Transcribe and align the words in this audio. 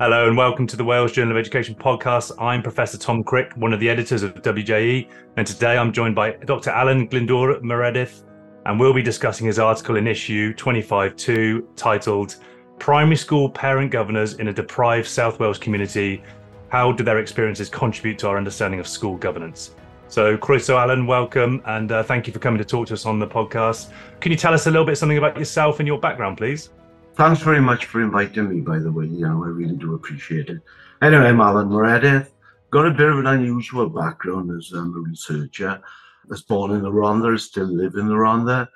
Hello 0.00 0.28
and 0.28 0.36
welcome 0.36 0.64
to 0.64 0.76
the 0.76 0.84
Wales 0.84 1.10
Journal 1.10 1.32
of 1.32 1.40
Education 1.40 1.74
podcast. 1.74 2.30
I'm 2.40 2.62
Professor 2.62 2.96
Tom 2.96 3.24
Crick, 3.24 3.52
one 3.56 3.72
of 3.72 3.80
the 3.80 3.90
editors 3.90 4.22
of 4.22 4.32
WJE, 4.34 5.08
and 5.36 5.44
today 5.44 5.76
I'm 5.76 5.92
joined 5.92 6.14
by 6.14 6.36
Dr. 6.44 6.70
Allan 6.70 7.08
Glyndwr 7.08 7.60
Meredith, 7.62 8.22
and 8.64 8.78
we'll 8.78 8.94
be 8.94 9.02
discussing 9.02 9.48
his 9.48 9.58
article 9.58 9.96
in 9.96 10.06
issue 10.06 10.54
25.2 10.54 11.66
titled 11.74 12.36
Primary 12.78 13.16
School 13.16 13.50
Parent 13.50 13.90
Governors 13.90 14.34
in 14.34 14.46
a 14.46 14.52
Deprived 14.52 15.08
South 15.08 15.40
Wales 15.40 15.58
Community 15.58 16.22
How 16.68 16.92
Do 16.92 17.02
Their 17.02 17.18
Experiences 17.18 17.68
Contribute 17.68 18.20
to 18.20 18.28
Our 18.28 18.36
Understanding 18.36 18.78
of 18.78 18.86
School 18.86 19.16
Governance? 19.16 19.74
So, 20.06 20.38
Croeso 20.38 20.78
Allan, 20.80 21.08
welcome, 21.08 21.60
and 21.66 21.90
uh, 21.90 22.04
thank 22.04 22.28
you 22.28 22.32
for 22.32 22.38
coming 22.38 22.58
to 22.58 22.64
talk 22.64 22.86
to 22.86 22.94
us 22.94 23.04
on 23.04 23.18
the 23.18 23.26
podcast. 23.26 23.90
Can 24.20 24.30
you 24.30 24.38
tell 24.38 24.54
us 24.54 24.68
a 24.68 24.70
little 24.70 24.86
bit 24.86 24.96
something 24.96 25.18
about 25.18 25.36
yourself 25.36 25.80
and 25.80 25.88
your 25.88 25.98
background, 25.98 26.38
please? 26.38 26.70
Thanks 27.18 27.42
very 27.42 27.60
much 27.60 27.86
for 27.86 28.00
inviting 28.00 28.48
me, 28.48 28.60
by 28.60 28.78
the 28.78 28.92
way. 28.92 29.06
You 29.06 29.26
know, 29.26 29.42
I 29.42 29.48
really 29.48 29.74
do 29.74 29.96
appreciate 29.96 30.50
it. 30.50 30.62
Anyway, 31.02 31.24
I'm 31.24 31.40
Allan 31.40 31.68
Meredith. 31.68 32.32
Got 32.70 32.86
a 32.86 32.92
bit 32.92 33.08
of 33.08 33.18
an 33.18 33.26
unusual 33.26 33.88
background 33.88 34.56
as 34.56 34.70
a 34.72 34.82
researcher. 34.82 35.70
I 35.70 36.28
was 36.28 36.42
born 36.42 36.70
in 36.70 36.82
the 36.82 36.92
Rhondda, 36.92 37.36
still 37.40 37.66
live 37.66 37.96
in 37.96 38.06
the 38.06 38.14
Rhondda. 38.14 38.68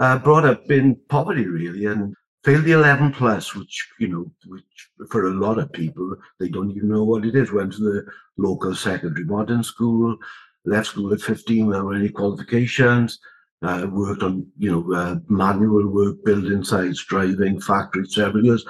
Uh, 0.00 0.18
brought 0.18 0.44
up 0.44 0.68
in 0.72 0.96
poverty, 1.08 1.46
really, 1.46 1.86
and 1.86 2.16
failed 2.42 2.64
the 2.64 2.72
11 2.72 3.12
plus, 3.12 3.54
which, 3.54 3.88
you 4.00 4.08
know, 4.08 4.28
which 4.46 4.90
for 5.08 5.28
a 5.28 5.30
lot 5.30 5.60
of 5.60 5.72
people, 5.72 6.16
they 6.40 6.48
don't 6.48 6.72
even 6.72 6.88
know 6.88 7.04
what 7.04 7.24
it 7.24 7.36
is. 7.36 7.52
Went 7.52 7.74
to 7.74 7.78
the 7.78 8.06
local 8.36 8.74
secondary 8.74 9.24
modern 9.24 9.62
school, 9.62 10.16
left 10.64 10.88
school 10.88 11.14
at 11.14 11.20
15 11.20 11.66
without 11.66 11.90
any 11.90 12.08
qualifications, 12.08 13.20
uh, 13.64 13.86
worked 13.86 14.22
on, 14.22 14.46
you 14.58 14.70
know, 14.70 14.94
uh, 14.94 15.16
manual 15.28 15.86
work, 15.88 16.24
building 16.24 16.64
sites, 16.64 17.04
driving, 17.04 17.60
factory 17.60 18.06
several 18.06 18.44
years. 18.44 18.64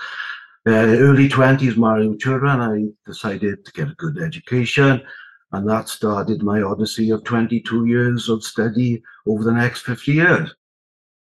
Uh, 0.67 0.73
early 0.73 1.29
20s, 1.29 1.77
married 1.77 2.09
with 2.09 2.21
children, 2.21 2.61
I 2.61 2.87
decided 3.07 3.65
to 3.65 3.73
get 3.73 3.89
a 3.89 3.95
good 3.95 4.19
education. 4.19 5.03
And 5.53 5.69
that 5.69 5.89
started 5.89 6.43
my 6.43 6.63
odyssey 6.63 7.11
of 7.11 7.23
22 7.25 7.87
years 7.87 8.29
of 8.29 8.43
study 8.43 9.03
over 9.27 9.45
the 9.45 9.53
next 9.53 9.83
50 9.83 10.13
years. 10.13 10.55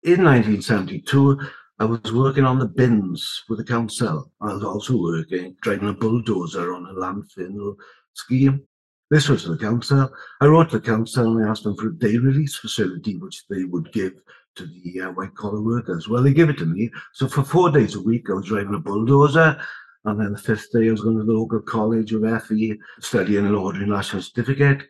In 0.05 0.25
1972, 0.25 1.41
I 1.79 1.85
was 1.85 2.13
working 2.13 2.45
on 2.45 2.59
the 2.59 2.67
bins 2.67 3.45
with 3.49 3.59
the 3.59 3.65
council. 3.65 4.31
I 4.41 4.55
was 4.55 4.65
also 4.65 4.97
working, 4.97 5.57
driving 5.61 5.89
a 5.89 5.93
bulldozer 5.93 6.73
on 6.73 6.87
a 6.87 6.95
landfill 6.95 7.77
scheme. 8.15 8.63
This 9.11 9.29
was 9.29 9.45
the 9.45 9.57
council. 9.57 10.11
I 10.41 10.47
wrote 10.47 10.71
to 10.71 10.79
the 10.79 10.87
council 10.87 11.37
and 11.37 11.47
I 11.47 11.51
asked 11.51 11.63
them 11.65 11.77
for 11.77 11.89
a 11.89 11.99
day 11.99 12.17
release 12.17 12.57
facility, 12.57 13.17
which 13.17 13.47
they 13.49 13.65
would 13.65 13.93
give 13.93 14.15
to 14.57 14.67
the 14.67 15.03
uh, 15.03 15.11
white 15.13 15.35
collar 15.35 15.63
workers. 15.63 16.09
Well, 16.09 16.23
they 16.23 16.33
gave 16.33 16.49
it 16.49 16.59
to 16.59 16.67
me. 16.67 16.91
So 17.13 17.29
for 17.29 17.45
four 17.45 17.71
days 17.71 17.95
a 17.95 18.01
week, 18.01 18.29
I 18.29 18.35
was 18.35 18.47
driving 18.47 18.75
a 18.75 18.79
bulldozer. 18.79 19.61
And 20.05 20.21
then 20.21 20.33
the 20.33 20.39
fifth 20.39 20.69
day, 20.73 20.89
I 20.89 20.93
was 20.93 21.03
going 21.03 21.19
to 21.19 21.25
the 21.25 21.33
local 21.33 21.61
college 21.61 22.13
of 22.13 22.43
FE, 22.45 22.79
studying 23.01 23.47
an 23.47 23.55
ordinary 23.55 23.91
national 23.91 24.23
certificate. 24.23 24.85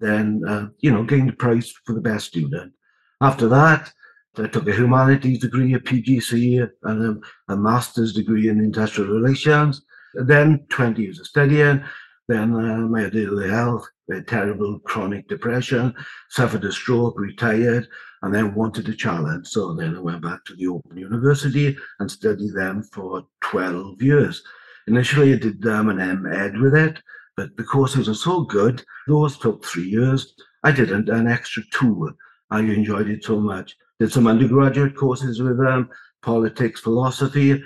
Then, 0.00 0.42
uh, 0.46 0.68
you 0.80 0.92
know, 0.92 1.04
gained 1.04 1.28
the 1.28 1.32
prize 1.32 1.72
for 1.84 1.94
the 1.94 2.00
best 2.00 2.26
student. 2.26 2.72
After 3.20 3.48
that, 3.48 3.92
I 4.36 4.46
took 4.46 4.68
a 4.68 4.74
humanities 4.74 5.40
degree, 5.40 5.74
a 5.74 5.80
PGC, 5.80 6.68
and 6.84 7.20
a, 7.48 7.52
a 7.52 7.56
master's 7.56 8.12
degree 8.12 8.48
in 8.48 8.60
industrial 8.60 9.10
relations. 9.10 9.82
And 10.14 10.28
then 10.28 10.66
20 10.70 11.02
years 11.02 11.18
of 11.18 11.26
studying. 11.26 11.82
Then 12.28 12.54
um, 12.54 12.94
I 12.94 13.02
had 13.02 13.14
health, 13.14 13.88
terrible 14.26 14.78
chronic 14.80 15.28
depression, 15.28 15.94
suffered 16.28 16.64
a 16.64 16.72
stroke, 16.72 17.18
retired, 17.18 17.88
and 18.22 18.34
then 18.34 18.54
wanted 18.54 18.88
a 18.88 18.94
challenge. 18.94 19.46
So 19.46 19.72
then 19.74 19.96
I 19.96 20.00
went 20.00 20.22
back 20.22 20.44
to 20.44 20.54
the 20.54 20.68
Open 20.68 20.98
University 20.98 21.76
and 22.00 22.10
studied 22.10 22.54
them 22.54 22.82
for 22.82 23.24
12 23.40 24.02
years. 24.02 24.42
Initially, 24.86 25.32
I 25.32 25.38
did 25.38 25.66
um, 25.66 25.88
an 25.88 26.22
MEd 26.22 26.58
with 26.58 26.74
it, 26.74 27.00
but 27.36 27.56
the 27.56 27.64
courses 27.64 28.08
are 28.08 28.14
so 28.14 28.42
good, 28.42 28.84
those 29.06 29.38
took 29.38 29.64
three 29.64 29.88
years. 29.88 30.34
I 30.64 30.72
did 30.72 30.90
an, 30.90 31.08
an 31.10 31.28
extra 31.28 31.62
two. 31.72 32.14
I 32.50 32.60
enjoyed 32.60 33.08
it 33.08 33.24
so 33.24 33.40
much. 33.40 33.76
Did 34.00 34.12
some 34.12 34.26
undergraduate 34.26 34.96
courses 34.96 35.40
with 35.40 35.58
them, 35.58 35.88
politics, 36.22 36.80
philosophy, 36.80 37.62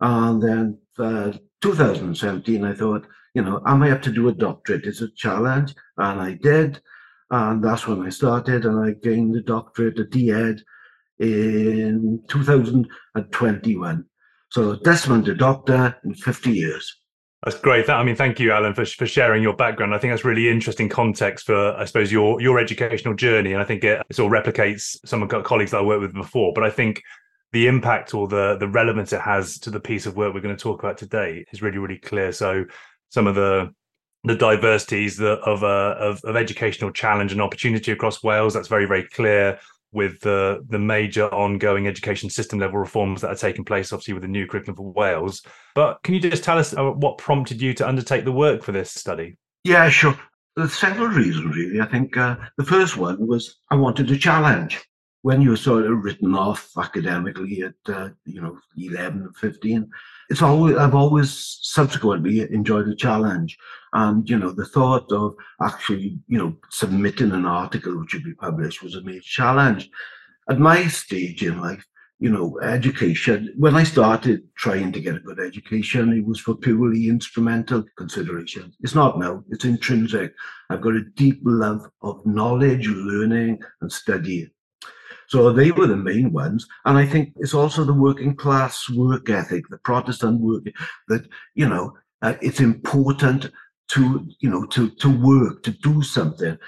and 0.00 0.42
then 0.42 0.78
uh, 0.98 1.32
2017, 1.62 2.64
I 2.64 2.74
thought, 2.74 3.06
you 3.34 3.42
know, 3.42 3.60
am 3.66 3.82
I 3.82 3.90
up 3.90 4.02
to 4.02 4.12
do 4.12 4.28
a 4.28 4.32
doctorate? 4.32 4.86
It's 4.86 5.02
a 5.02 5.10
challenge, 5.10 5.74
and 5.98 6.20
I 6.20 6.34
did, 6.34 6.80
and 7.30 7.62
that's 7.62 7.86
when 7.86 8.02
I 8.02 8.08
started, 8.08 8.64
and 8.64 8.84
I 8.84 8.92
gained 8.92 9.34
the 9.34 9.42
doctorate, 9.42 9.98
a 9.98 10.04
DEd, 10.04 10.62
in 11.18 12.22
2021. 12.28 14.04
So 14.50 14.76
Desmond, 14.76 15.28
a 15.28 15.34
doctor 15.34 15.96
in 16.04 16.14
50 16.14 16.52
years. 16.52 17.00
That's 17.44 17.58
great. 17.58 17.90
I 17.90 18.02
mean, 18.02 18.16
thank 18.16 18.40
you, 18.40 18.52
Allan, 18.52 18.72
for, 18.72 18.86
for 18.86 19.06
sharing 19.06 19.42
your 19.42 19.54
background. 19.54 19.94
I 19.94 19.98
think 19.98 20.12
that's 20.12 20.24
really 20.24 20.48
interesting 20.48 20.88
context 20.88 21.44
for, 21.44 21.76
I 21.76 21.84
suppose, 21.84 22.10
your 22.10 22.40
your 22.40 22.58
educational 22.58 23.14
journey. 23.14 23.52
And 23.52 23.60
I 23.60 23.66
think 23.66 23.84
it, 23.84 24.02
it 24.08 24.16
sort 24.16 24.34
of 24.34 24.44
replicates 24.44 24.96
some 25.04 25.22
of 25.22 25.28
the 25.28 25.42
colleagues 25.42 25.72
that 25.72 25.78
I 25.78 25.82
worked 25.82 26.00
with 26.00 26.14
before. 26.14 26.52
But 26.54 26.64
I 26.64 26.70
think 26.70 27.02
the 27.52 27.66
impact 27.66 28.14
or 28.14 28.28
the 28.28 28.56
the 28.58 28.68
relevance 28.68 29.12
it 29.12 29.20
has 29.20 29.58
to 29.58 29.70
the 29.70 29.78
piece 29.78 30.06
of 30.06 30.16
work 30.16 30.32
we're 30.32 30.40
going 30.40 30.56
to 30.56 30.62
talk 30.62 30.82
about 30.82 30.96
today 30.96 31.44
is 31.52 31.60
really, 31.60 31.76
really 31.76 31.98
clear. 31.98 32.32
So 32.32 32.64
some 33.14 33.26
of 33.28 33.36
the 33.36 33.72
the 34.26 34.34
diversities 34.34 35.20
of, 35.20 35.62
uh, 35.62 35.94
of 35.98 36.20
of 36.24 36.36
educational 36.36 36.90
challenge 36.90 37.30
and 37.30 37.40
opportunity 37.40 37.92
across 37.92 38.22
Wales. 38.22 38.54
That's 38.54 38.68
very 38.68 38.86
very 38.86 39.04
clear 39.04 39.58
with 39.92 40.20
the 40.20 40.64
the 40.68 40.78
major 40.78 41.32
ongoing 41.32 41.86
education 41.86 42.28
system 42.28 42.58
level 42.58 42.78
reforms 42.78 43.20
that 43.20 43.30
are 43.30 43.36
taking 43.36 43.64
place, 43.64 43.92
obviously 43.92 44.14
with 44.14 44.22
the 44.22 44.28
new 44.28 44.46
curriculum 44.46 44.76
for 44.76 44.92
Wales. 44.92 45.42
But 45.74 46.02
can 46.02 46.14
you 46.14 46.20
just 46.20 46.44
tell 46.44 46.58
us 46.58 46.76
uh, 46.76 46.90
what 46.90 47.18
prompted 47.18 47.62
you 47.62 47.72
to 47.74 47.88
undertake 47.88 48.24
the 48.24 48.32
work 48.32 48.62
for 48.62 48.72
this 48.72 48.90
study? 48.90 49.38
Yeah, 49.62 49.88
sure. 49.88 50.18
There's 50.56 50.74
several 50.74 51.08
reasons, 51.08 51.56
really. 51.56 51.80
I 51.80 51.86
think 51.86 52.16
uh, 52.16 52.36
the 52.58 52.64
first 52.64 52.96
one 52.96 53.26
was 53.26 53.60
I 53.70 53.76
wanted 53.76 54.10
a 54.10 54.18
challenge. 54.18 54.84
When 55.22 55.40
you're 55.40 55.56
sort 55.56 55.86
of 55.86 56.04
written 56.04 56.34
off 56.34 56.68
academically 56.76 57.62
at 57.62 57.94
uh, 57.94 58.10
you 58.26 58.42
know 58.42 58.58
11 58.76 59.22
and 59.22 59.36
15, 59.36 59.90
it's 60.30 60.42
always 60.42 60.76
I've 60.76 60.94
always 60.94 61.58
subsequently 61.62 62.40
enjoyed 62.40 62.86
the 62.86 62.96
challenge, 62.96 63.56
and 63.92 64.28
you 64.28 64.38
know 64.38 64.52
the 64.52 64.66
thought 64.66 65.10
of 65.12 65.34
actually 65.62 66.18
you 66.28 66.38
know 66.38 66.56
submitting 66.70 67.32
an 67.32 67.46
article 67.46 67.98
which 67.98 68.14
would 68.14 68.24
be 68.24 68.34
published 68.34 68.82
was 68.82 68.94
a 68.94 69.02
major 69.02 69.22
challenge. 69.22 69.90
At 70.48 70.58
my 70.58 70.86
stage 70.88 71.42
in 71.42 71.60
life, 71.60 71.84
you 72.20 72.30
know, 72.30 72.58
education. 72.60 73.52
When 73.58 73.74
I 73.74 73.82
started 73.82 74.42
trying 74.56 74.92
to 74.92 75.00
get 75.00 75.16
a 75.16 75.20
good 75.20 75.40
education, 75.40 76.12
it 76.12 76.24
was 76.24 76.40
for 76.40 76.54
purely 76.54 77.08
instrumental 77.08 77.84
considerations. 77.98 78.76
It's 78.80 78.94
not 78.94 79.18
now; 79.18 79.44
it's 79.50 79.64
intrinsic. 79.64 80.32
I've 80.70 80.80
got 80.80 80.94
a 80.94 81.04
deep 81.16 81.40
love 81.44 81.86
of 82.02 82.24
knowledge, 82.24 82.86
learning, 82.88 83.60
and 83.80 83.92
study. 83.92 84.50
So 85.28 85.52
they 85.52 85.70
were 85.70 85.86
the 85.86 85.96
main 85.96 86.32
ones. 86.32 86.66
And 86.84 86.98
I 86.98 87.06
think 87.06 87.32
it's 87.36 87.54
also 87.54 87.84
the 87.84 87.92
working 87.92 88.34
class 88.36 88.88
work 88.90 89.30
ethic, 89.30 89.64
the 89.68 89.78
Protestant 89.78 90.40
work 90.40 90.64
that, 91.08 91.26
you 91.54 91.68
know, 91.68 91.96
uh, 92.22 92.34
it's 92.40 92.60
important 92.60 93.50
to, 93.88 94.26
you 94.40 94.50
know, 94.50 94.64
to, 94.66 94.90
to 94.90 95.08
work, 95.08 95.62
to 95.62 95.70
do 95.70 96.02
something. 96.02 96.58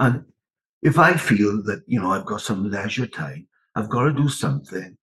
And 0.00 0.24
if 0.82 0.98
I 0.98 1.14
feel 1.14 1.62
that, 1.64 1.82
you 1.86 2.00
know, 2.00 2.12
I've 2.12 2.26
got 2.26 2.40
some 2.40 2.70
leisure 2.70 3.06
time, 3.06 3.46
I've 3.74 3.88
got 3.88 4.04
to 4.04 4.12
do 4.12 4.28
something 4.28 4.96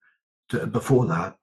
to, 0.49 0.67
before 0.67 1.05
that, 1.07 1.35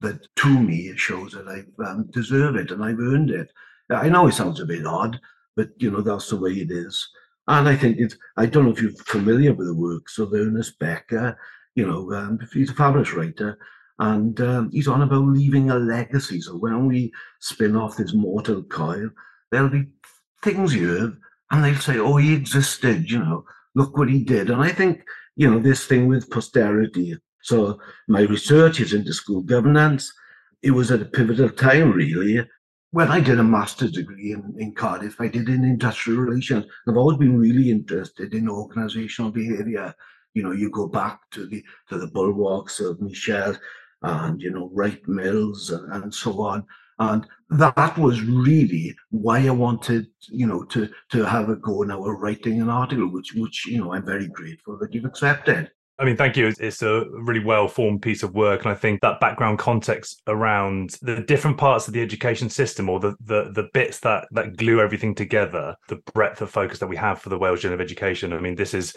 that 0.00 0.26
to 0.36 0.60
me 0.60 0.88
it 0.88 0.98
shows 0.98 1.32
that 1.32 1.48
I 1.48 1.64
um, 1.84 2.08
deserve 2.10 2.56
it 2.56 2.70
and 2.70 2.84
I've 2.84 3.00
earned 3.00 3.30
it. 3.30 3.50
I 3.90 4.08
know 4.08 4.26
it 4.26 4.32
sounds 4.32 4.60
a 4.60 4.66
bit 4.66 4.86
odd, 4.86 5.20
but, 5.54 5.68
you 5.78 5.90
know, 5.90 6.00
that's 6.00 6.30
the 6.30 6.36
way 6.36 6.52
it 6.52 6.70
is. 6.70 7.08
And 7.48 7.68
I 7.68 7.76
think 7.76 7.98
it's, 7.98 8.16
I 8.36 8.46
don't 8.46 8.64
know 8.64 8.72
if 8.72 8.82
you're 8.82 8.90
familiar 8.92 9.54
with 9.54 9.68
the 9.68 9.74
works 9.74 10.18
of 10.18 10.32
Ernest 10.32 10.78
Becker, 10.78 11.38
you 11.74 11.86
know, 11.86 12.12
um, 12.12 12.40
he's 12.52 12.70
a 12.70 12.74
fabulous 12.74 13.12
writer, 13.12 13.58
and 13.98 14.40
um, 14.40 14.70
he's 14.72 14.88
on 14.88 15.02
about 15.02 15.26
leaving 15.26 15.70
a 15.70 15.76
legacy. 15.76 16.40
So 16.40 16.56
when 16.56 16.86
we 16.88 17.12
spin 17.40 17.76
off 17.76 17.96
this 17.96 18.14
mortal 18.14 18.62
coil, 18.64 19.10
there'll 19.50 19.68
be 19.68 19.86
things 20.42 20.72
here, 20.72 21.12
and 21.50 21.64
they'll 21.64 21.76
say, 21.76 21.98
oh, 21.98 22.16
he 22.16 22.34
existed, 22.34 23.10
you 23.10 23.18
know, 23.20 23.44
look 23.74 23.96
what 23.96 24.08
he 24.08 24.24
did. 24.24 24.50
And 24.50 24.62
I 24.62 24.70
think, 24.70 25.02
you 25.36 25.48
know, 25.50 25.60
this 25.60 25.86
thing 25.86 26.08
with 26.08 26.30
posterity. 26.30 27.16
So 27.42 27.78
my 28.08 28.22
research 28.22 28.80
is 28.80 28.92
into 28.92 29.12
school 29.12 29.42
governance. 29.42 30.12
It 30.62 30.72
was 30.72 30.90
at 30.90 31.02
a 31.02 31.04
pivotal 31.04 31.50
time, 31.50 31.92
really, 31.92 32.44
when 32.90 33.08
I 33.08 33.20
did 33.20 33.38
a 33.38 33.44
master's 33.44 33.92
degree 33.92 34.32
in, 34.32 34.54
in 34.58 34.74
Cardiff, 34.74 35.20
I 35.20 35.28
did 35.28 35.48
in 35.48 35.64
industrial 35.64 36.20
relations. 36.20 36.66
I've 36.88 36.96
always 36.96 37.18
been 37.18 37.38
really 37.38 37.70
interested 37.70 38.34
in 38.34 38.48
organizational 38.48 39.30
behavior. 39.30 39.94
You 40.34 40.42
know, 40.42 40.52
you 40.52 40.70
go 40.70 40.86
back 40.86 41.20
to 41.32 41.46
the 41.46 41.64
to 41.88 41.98
the 41.98 42.08
bulwarks 42.08 42.80
of 42.80 43.00
Michels 43.00 43.58
and 44.02 44.40
you 44.40 44.50
know 44.50 44.70
Wright 44.72 45.06
Mills 45.08 45.70
and, 45.70 46.04
and 46.04 46.14
so 46.14 46.40
on. 46.42 46.64
And 46.98 47.26
that 47.50 47.98
was 47.98 48.22
really 48.22 48.96
why 49.10 49.46
I 49.46 49.50
wanted, 49.50 50.06
you 50.28 50.46
know, 50.46 50.64
to 50.64 50.88
to 51.10 51.24
have 51.24 51.48
a 51.48 51.56
go 51.56 51.82
now 51.82 52.04
at 52.06 52.18
writing 52.18 52.60
an 52.60 52.70
article, 52.70 53.08
which 53.08 53.34
which 53.34 53.66
you 53.66 53.78
know 53.78 53.92
I'm 53.92 54.06
very 54.06 54.28
grateful 54.28 54.78
that 54.78 54.94
you've 54.94 55.04
accepted. 55.04 55.70
I 55.98 56.04
mean, 56.04 56.16
thank 56.16 56.36
you. 56.36 56.52
It's 56.58 56.82
a 56.82 57.04
really 57.10 57.42
well 57.42 57.68
formed 57.68 58.02
piece 58.02 58.22
of 58.22 58.34
work. 58.34 58.64
And 58.64 58.70
I 58.70 58.74
think 58.74 59.00
that 59.00 59.18
background 59.18 59.58
context 59.58 60.20
around 60.26 60.96
the 61.00 61.22
different 61.22 61.56
parts 61.56 61.88
of 61.88 61.94
the 61.94 62.02
education 62.02 62.50
system 62.50 62.90
or 62.90 63.00
the, 63.00 63.16
the, 63.20 63.50
the 63.52 63.68
bits 63.72 64.00
that, 64.00 64.28
that 64.32 64.56
glue 64.56 64.80
everything 64.80 65.14
together, 65.14 65.74
the 65.88 65.96
breadth 66.12 66.42
of 66.42 66.50
focus 66.50 66.80
that 66.80 66.86
we 66.86 66.96
have 66.96 67.20
for 67.22 67.30
the 67.30 67.38
Wales 67.38 67.62
Journal 67.62 67.76
of 67.76 67.80
Education. 67.80 68.34
I 68.34 68.40
mean, 68.40 68.56
this 68.56 68.74
is 68.74 68.94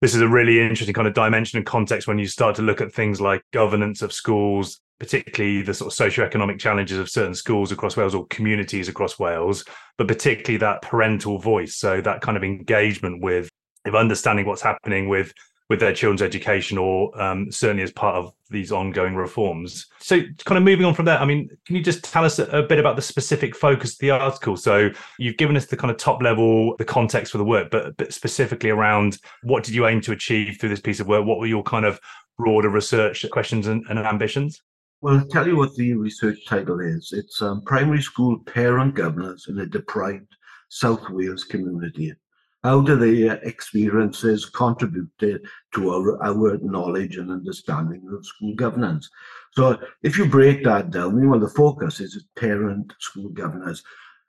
this 0.00 0.16
is 0.16 0.20
a 0.20 0.26
really 0.26 0.60
interesting 0.60 0.94
kind 0.94 1.06
of 1.06 1.14
dimension 1.14 1.58
and 1.58 1.64
context 1.64 2.08
when 2.08 2.18
you 2.18 2.26
start 2.26 2.56
to 2.56 2.62
look 2.62 2.80
at 2.80 2.92
things 2.92 3.20
like 3.20 3.44
governance 3.52 4.02
of 4.02 4.12
schools, 4.12 4.80
particularly 4.98 5.62
the 5.62 5.72
sort 5.72 5.92
of 5.92 5.96
socioeconomic 5.96 6.58
challenges 6.58 6.98
of 6.98 7.08
certain 7.08 7.36
schools 7.36 7.70
across 7.70 7.96
Wales 7.96 8.12
or 8.12 8.26
communities 8.26 8.88
across 8.88 9.20
Wales, 9.20 9.64
but 9.98 10.08
particularly 10.08 10.56
that 10.58 10.82
parental 10.82 11.38
voice. 11.38 11.76
So 11.76 12.00
that 12.00 12.20
kind 12.20 12.36
of 12.36 12.42
engagement 12.42 13.22
with, 13.22 13.48
of 13.84 13.94
understanding 13.94 14.44
what's 14.44 14.60
happening 14.60 15.08
with 15.08 15.32
with 15.72 15.80
their 15.80 15.94
children's 15.94 16.20
education 16.20 16.76
or 16.76 17.18
um, 17.18 17.50
certainly 17.50 17.82
as 17.82 17.90
part 17.90 18.14
of 18.14 18.34
these 18.50 18.70
ongoing 18.70 19.16
reforms. 19.16 19.86
So, 20.00 20.20
kind 20.44 20.58
of 20.58 20.64
moving 20.64 20.84
on 20.84 20.92
from 20.92 21.06
there, 21.06 21.18
I 21.18 21.24
mean, 21.24 21.48
can 21.66 21.76
you 21.76 21.82
just 21.82 22.04
tell 22.04 22.26
us 22.26 22.38
a, 22.38 22.44
a, 22.48 22.62
bit 22.62 22.78
about 22.78 22.94
the 22.94 23.00
specific 23.00 23.56
focus 23.56 23.94
of 23.94 23.98
the 24.00 24.10
article? 24.10 24.58
So, 24.58 24.90
you've 25.18 25.38
given 25.38 25.56
us 25.56 25.64
the 25.64 25.78
kind 25.78 25.90
of 25.90 25.96
top 25.96 26.22
level, 26.22 26.76
the 26.76 26.84
context 26.84 27.32
for 27.32 27.38
the 27.38 27.44
work, 27.44 27.70
but, 27.70 27.96
but 27.96 28.12
specifically 28.12 28.68
around 28.68 29.16
what 29.44 29.64
did 29.64 29.74
you 29.74 29.86
aim 29.86 30.02
to 30.02 30.12
achieve 30.12 30.58
through 30.60 30.68
this 30.68 30.80
piece 30.80 31.00
of 31.00 31.06
work? 31.06 31.24
What 31.24 31.38
were 31.38 31.46
your 31.46 31.62
kind 31.62 31.86
of 31.86 31.98
broader 32.36 32.68
research 32.68 33.24
questions 33.32 33.66
and, 33.66 33.82
and 33.88 33.98
ambitions? 33.98 34.60
Well, 35.00 35.20
I'll 35.20 35.26
tell 35.26 35.48
you 35.48 35.56
what 35.56 35.74
the 35.74 35.94
research 35.94 36.44
title 36.46 36.80
is. 36.80 37.14
It's 37.16 37.40
um, 37.40 37.62
Primary 37.62 38.02
School 38.02 38.40
Parent 38.44 38.94
Governance 38.94 39.48
in 39.48 39.58
a 39.58 39.64
Deprived 39.64 40.28
South 40.68 41.08
Wales 41.08 41.44
Community 41.44 42.12
how 42.62 42.80
do 42.80 42.96
their 42.96 43.34
experiences 43.42 44.44
contribute 44.46 45.10
to 45.18 45.90
our, 45.90 46.22
our 46.22 46.58
knowledge 46.58 47.16
and 47.16 47.30
understanding 47.30 48.02
of 48.12 48.24
school 48.24 48.54
governance? 48.54 49.10
So 49.52 49.78
if 50.02 50.16
you 50.16 50.26
break 50.26 50.62
that 50.64 50.90
down, 50.90 51.28
well, 51.28 51.40
the 51.40 51.48
focus 51.48 52.00
is 52.00 52.24
parent 52.36 52.92
school 53.00 53.30
governance. 53.30 53.82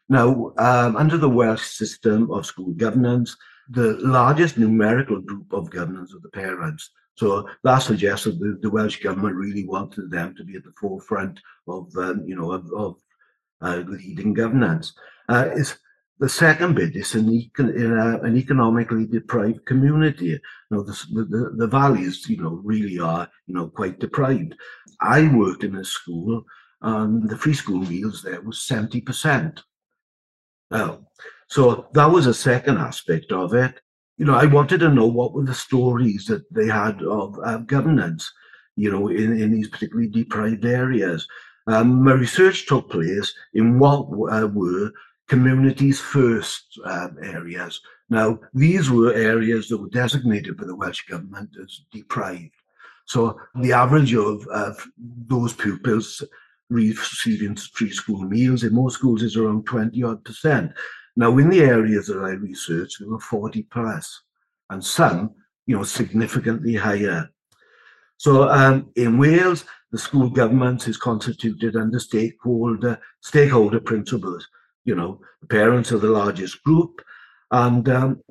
Now, 0.10 0.52
um, 0.58 0.96
under 0.98 1.18
the 1.18 1.30
Welsh 1.30 1.62
system 1.64 2.30
of 2.32 2.46
school 2.46 2.74
governance, 2.74 3.38
the 3.70 3.98
largest 4.00 4.58
numerical 4.58 5.22
group 5.22 5.54
of 5.54 5.70
governance 5.70 6.14
are 6.14 6.20
the 6.20 6.30
parents. 6.30 6.90
So 7.16 7.48
that 7.64 7.80
suggests 7.80 8.26
that 8.26 8.40
the, 8.40 8.58
the, 8.62 8.70
Welsh 8.70 9.02
government 9.02 9.36
really 9.36 9.66
wanted 9.66 10.10
them 10.10 10.36
to 10.36 10.44
be 10.44 10.56
at 10.56 10.64
the 10.64 10.74
forefront 10.80 11.40
of, 11.68 11.96
um, 11.96 12.24
you 12.26 12.36
know, 12.36 12.52
of, 12.52 12.70
of 12.74 12.96
uh, 13.62 13.84
leading 13.88 14.34
governance. 14.34 14.94
Uh, 15.30 15.50
it's 15.56 15.78
the 16.20 16.30
second 16.30 16.76
bit 16.76 16.96
is 16.96 17.16
an, 17.16 17.28
econ, 17.28 18.24
an 18.24 18.38
economically 18.38 19.06
deprived 19.06 19.66
community. 19.66 20.26
You 20.28 20.40
know, 20.70 20.84
the, 20.84 20.94
the, 21.12 21.54
the 21.58 21.68
values, 21.68 22.28
you 22.30 22.38
know, 22.38 22.62
really 22.64 23.00
are, 23.00 23.28
you 23.48 23.56
know, 23.56 23.68
quite 23.68 24.00
deprived. 24.00 24.56
I 25.02 25.28
worked 25.34 25.64
in 25.64 25.76
a 25.76 25.84
school 25.84 26.46
and 26.82 27.30
the 27.30 27.38
free 27.38 27.54
school 27.54 27.80
meals 27.80 28.22
there 28.22 28.42
was 28.42 28.60
70%. 28.60 29.60
Now, 30.70 31.08
so 31.48 31.88
that 31.94 32.12
was 32.12 32.28
a 32.28 32.34
second 32.34 32.78
aspect 32.78 33.32
of 33.32 33.54
it. 33.54 33.80
You 34.18 34.26
know, 34.26 34.36
I 34.36 34.46
wanted 34.46 34.80
to 34.82 34.90
know 34.90 35.08
what 35.08 35.34
were 35.34 35.46
the 35.46 35.54
stories 35.54 36.26
that 36.26 36.44
they 36.54 36.68
had 36.68 37.02
of 37.02 37.38
uh, 37.44 37.58
governance, 37.58 38.32
you 38.76 38.92
know, 38.92 39.08
in, 39.08 39.40
in 39.42 39.52
these 39.52 39.70
particularly 39.70 40.10
deprived 40.10 40.66
areas. 40.66 41.28
Um, 41.68 42.04
my 42.04 42.14
research 42.14 42.68
took 42.68 42.90
place 42.90 43.34
in 43.54 43.80
what 43.80 44.08
uh, 44.32 44.48
were 44.48 44.92
communities 45.28 46.00
first 46.00 46.80
um, 46.86 47.18
areas. 47.22 47.80
Now, 48.10 48.40
these 48.54 48.90
were 48.90 49.14
areas 49.14 49.68
that 49.70 49.78
were 49.78 49.90
designated 49.90 50.58
by 50.58 50.66
the 50.66 50.76
Welsh 50.76 51.06
Government 51.08 51.50
as 51.62 51.82
deprived. 51.92 52.54
So 53.06 53.40
the 53.56 53.74
average 53.74 54.14
of, 54.14 54.46
of 54.48 54.86
those 54.98 55.54
pupils 55.54 56.24
receiving 56.70 57.56
free 57.56 57.92
school 57.92 58.22
meals 58.22 58.64
in 58.64 58.74
most 58.74 58.96
schools 58.96 59.22
is 59.22 59.36
around 59.36 59.66
20 59.66 60.02
odd 60.04 60.24
percent. 60.24 60.72
Now, 61.16 61.38
in 61.38 61.50
the 61.50 61.62
areas 61.62 62.08
that 62.08 62.20
I 62.20 62.32
researched, 62.32 62.98
there 63.00 63.10
were 63.10 63.20
40 63.20 63.64
plus, 63.64 64.22
and 64.70 64.84
some, 64.84 65.36
you 65.68 65.78
know, 65.78 65.84
significantly 65.84 66.76
higher. 66.76 67.30
So 68.18 68.50
um, 68.50 68.90
in 68.96 69.18
Wales, 69.18 69.66
the 69.92 69.98
school 69.98 70.30
government 70.30 70.88
is 70.88 70.98
constituted 70.98 71.76
under 71.76 72.00
stakeholder 72.00 73.00
stakeholder 73.22 73.80
principles 73.80 74.48
you 74.86 74.96
know, 74.96 75.20
the 75.42 75.48
parents 75.48 75.92
are 75.92 75.98
the 75.98 76.08
largest 76.08 76.64
group, 76.64 77.02
and 77.52 77.88
um, 77.90 78.22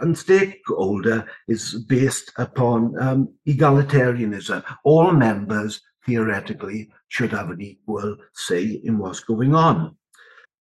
and 0.00 0.16
stakeholder 0.16 1.26
is 1.48 1.84
based 1.88 2.32
upon 2.36 3.00
um, 3.00 3.28
egalitarianism. 3.46 4.62
All 4.84 5.12
members 5.12 5.80
theoretically 6.06 6.90
should 7.08 7.30
have 7.32 7.50
an 7.50 7.60
equal 7.60 8.16
say 8.34 8.80
in 8.84 8.98
what's 8.98 9.20
going 9.20 9.54
on. 9.54 9.96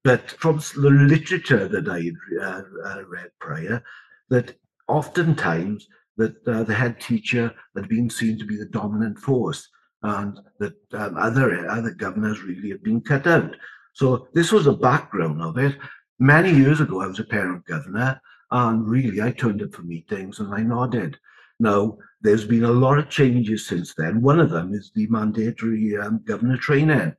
But 0.03 0.31
from 0.31 0.57
the 0.75 0.89
literature 0.89 1.67
that 1.67 1.87
I 1.87 2.11
uh, 2.43 2.61
uh, 2.85 3.03
read 3.05 3.29
prior, 3.39 3.83
that 4.29 4.57
oftentimes 4.87 5.87
that 6.17 6.35
uh, 6.47 6.63
the 6.63 6.73
head 6.73 6.99
teacher 6.99 7.53
had 7.75 7.87
been 7.87 8.09
seen 8.09 8.37
to 8.39 8.45
be 8.45 8.57
the 8.57 8.65
dominant 8.65 9.19
force, 9.19 9.67
and 10.03 10.39
that 10.59 10.73
um, 10.93 11.17
other 11.17 11.67
other 11.69 11.91
governors 11.91 12.41
really 12.41 12.69
have 12.69 12.83
been 12.83 13.01
cut 13.01 13.27
out. 13.27 13.55
So 13.93 14.27
this 14.33 14.51
was 14.51 14.65
the 14.65 14.73
background 14.73 15.41
of 15.41 15.57
it. 15.57 15.77
Many 16.19 16.51
years 16.51 16.81
ago, 16.81 17.01
I 17.01 17.07
was 17.07 17.19
a 17.19 17.23
parent 17.23 17.65
governor, 17.65 18.21
and 18.51 18.87
really 18.87 19.21
I 19.21 19.31
turned 19.31 19.61
up 19.61 19.73
for 19.73 19.81
meetings 19.83 20.39
and 20.39 20.53
I 20.53 20.61
nodded. 20.61 21.17
Now, 21.59 21.97
there's 22.21 22.45
been 22.45 22.63
a 22.63 22.71
lot 22.71 22.97
of 22.97 23.09
changes 23.09 23.67
since 23.67 23.93
then. 23.95 24.21
One 24.21 24.39
of 24.39 24.49
them 24.49 24.73
is 24.73 24.91
the 24.93 25.07
mandatory 25.07 25.97
um, 25.97 26.21
governor 26.25 26.57
training. 26.57 27.15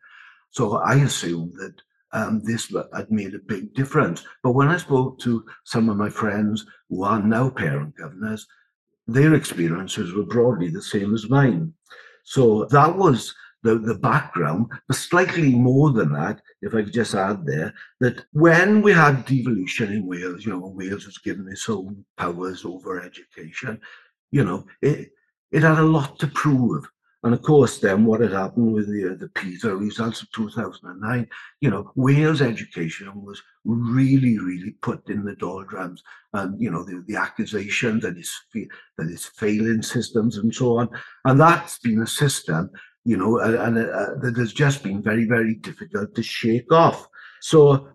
So 0.50 0.76
I 0.78 0.96
assumed 0.96 1.54
that 1.54 1.74
um, 2.12 2.42
this 2.44 2.72
had 2.94 3.10
made 3.10 3.34
a 3.34 3.38
big 3.38 3.74
difference. 3.74 4.24
But 4.42 4.52
when 4.52 4.68
I 4.68 4.76
spoke 4.76 5.18
to 5.20 5.44
some 5.64 5.88
of 5.88 5.96
my 5.96 6.10
friends 6.10 6.66
who 6.88 7.04
are 7.04 7.22
now 7.22 7.50
parent 7.50 7.96
governors, 7.96 8.46
their 9.06 9.34
experiences 9.34 10.12
were 10.12 10.24
broadly 10.24 10.68
the 10.68 10.82
same 10.82 11.14
as 11.14 11.30
mine. 11.30 11.72
So 12.24 12.66
that 12.66 12.96
was 12.96 13.34
the, 13.62 13.78
the 13.78 13.94
background, 13.94 14.66
but 14.88 14.96
slightly 14.96 15.54
more 15.54 15.92
than 15.92 16.12
that, 16.12 16.40
if 16.62 16.74
I 16.74 16.82
could 16.82 16.92
just 16.92 17.14
add 17.14 17.46
there, 17.46 17.72
that 18.00 18.24
when 18.32 18.82
we 18.82 18.92
had 18.92 19.24
devolution 19.24 19.92
in 19.92 20.06
Wales, 20.06 20.44
you 20.44 20.52
know, 20.52 20.66
Wales 20.66 21.06
was 21.06 21.18
given 21.18 21.48
its 21.48 21.68
own 21.68 22.04
powers 22.16 22.64
over 22.64 23.00
education, 23.00 23.80
you 24.30 24.44
know, 24.44 24.64
it, 24.80 25.10
it 25.52 25.62
had 25.62 25.78
a 25.78 25.82
lot 25.82 26.18
to 26.18 26.26
prove. 26.28 26.88
And 27.24 27.34
of 27.34 27.42
course, 27.42 27.78
then 27.78 28.04
what 28.04 28.20
had 28.20 28.32
happened 28.32 28.72
with 28.72 28.88
the, 28.88 29.12
uh, 29.12 29.14
the 29.16 29.28
PISA 29.28 29.76
results 29.76 30.22
of 30.22 30.32
2009, 30.32 31.28
you 31.60 31.70
know, 31.70 31.92
Wales 31.94 32.42
education 32.42 33.12
was 33.14 33.40
really, 33.64 34.40
really 34.40 34.72
put 34.82 35.08
in 35.08 35.24
the 35.24 35.36
doldrums. 35.36 36.02
And, 36.32 36.60
you 36.60 36.68
know, 36.68 36.82
the, 36.82 37.04
the 37.06 37.14
accusation 37.14 38.00
that 38.00 38.16
it's, 38.16 38.44
that 38.54 39.08
it's 39.08 39.26
failing 39.26 39.82
systems 39.82 40.38
and 40.38 40.52
so 40.52 40.78
on. 40.78 40.88
And 41.24 41.40
that's 41.40 41.78
been 41.78 42.02
a 42.02 42.08
system 42.08 42.70
you 43.04 43.16
know, 43.16 43.38
and, 43.38 43.78
uh, 43.78 44.14
that 44.20 44.34
has 44.36 44.52
just 44.52 44.82
been 44.82 45.02
very, 45.02 45.24
very 45.24 45.54
difficult 45.56 46.14
to 46.14 46.22
shake 46.22 46.70
off. 46.72 47.08
So, 47.40 47.88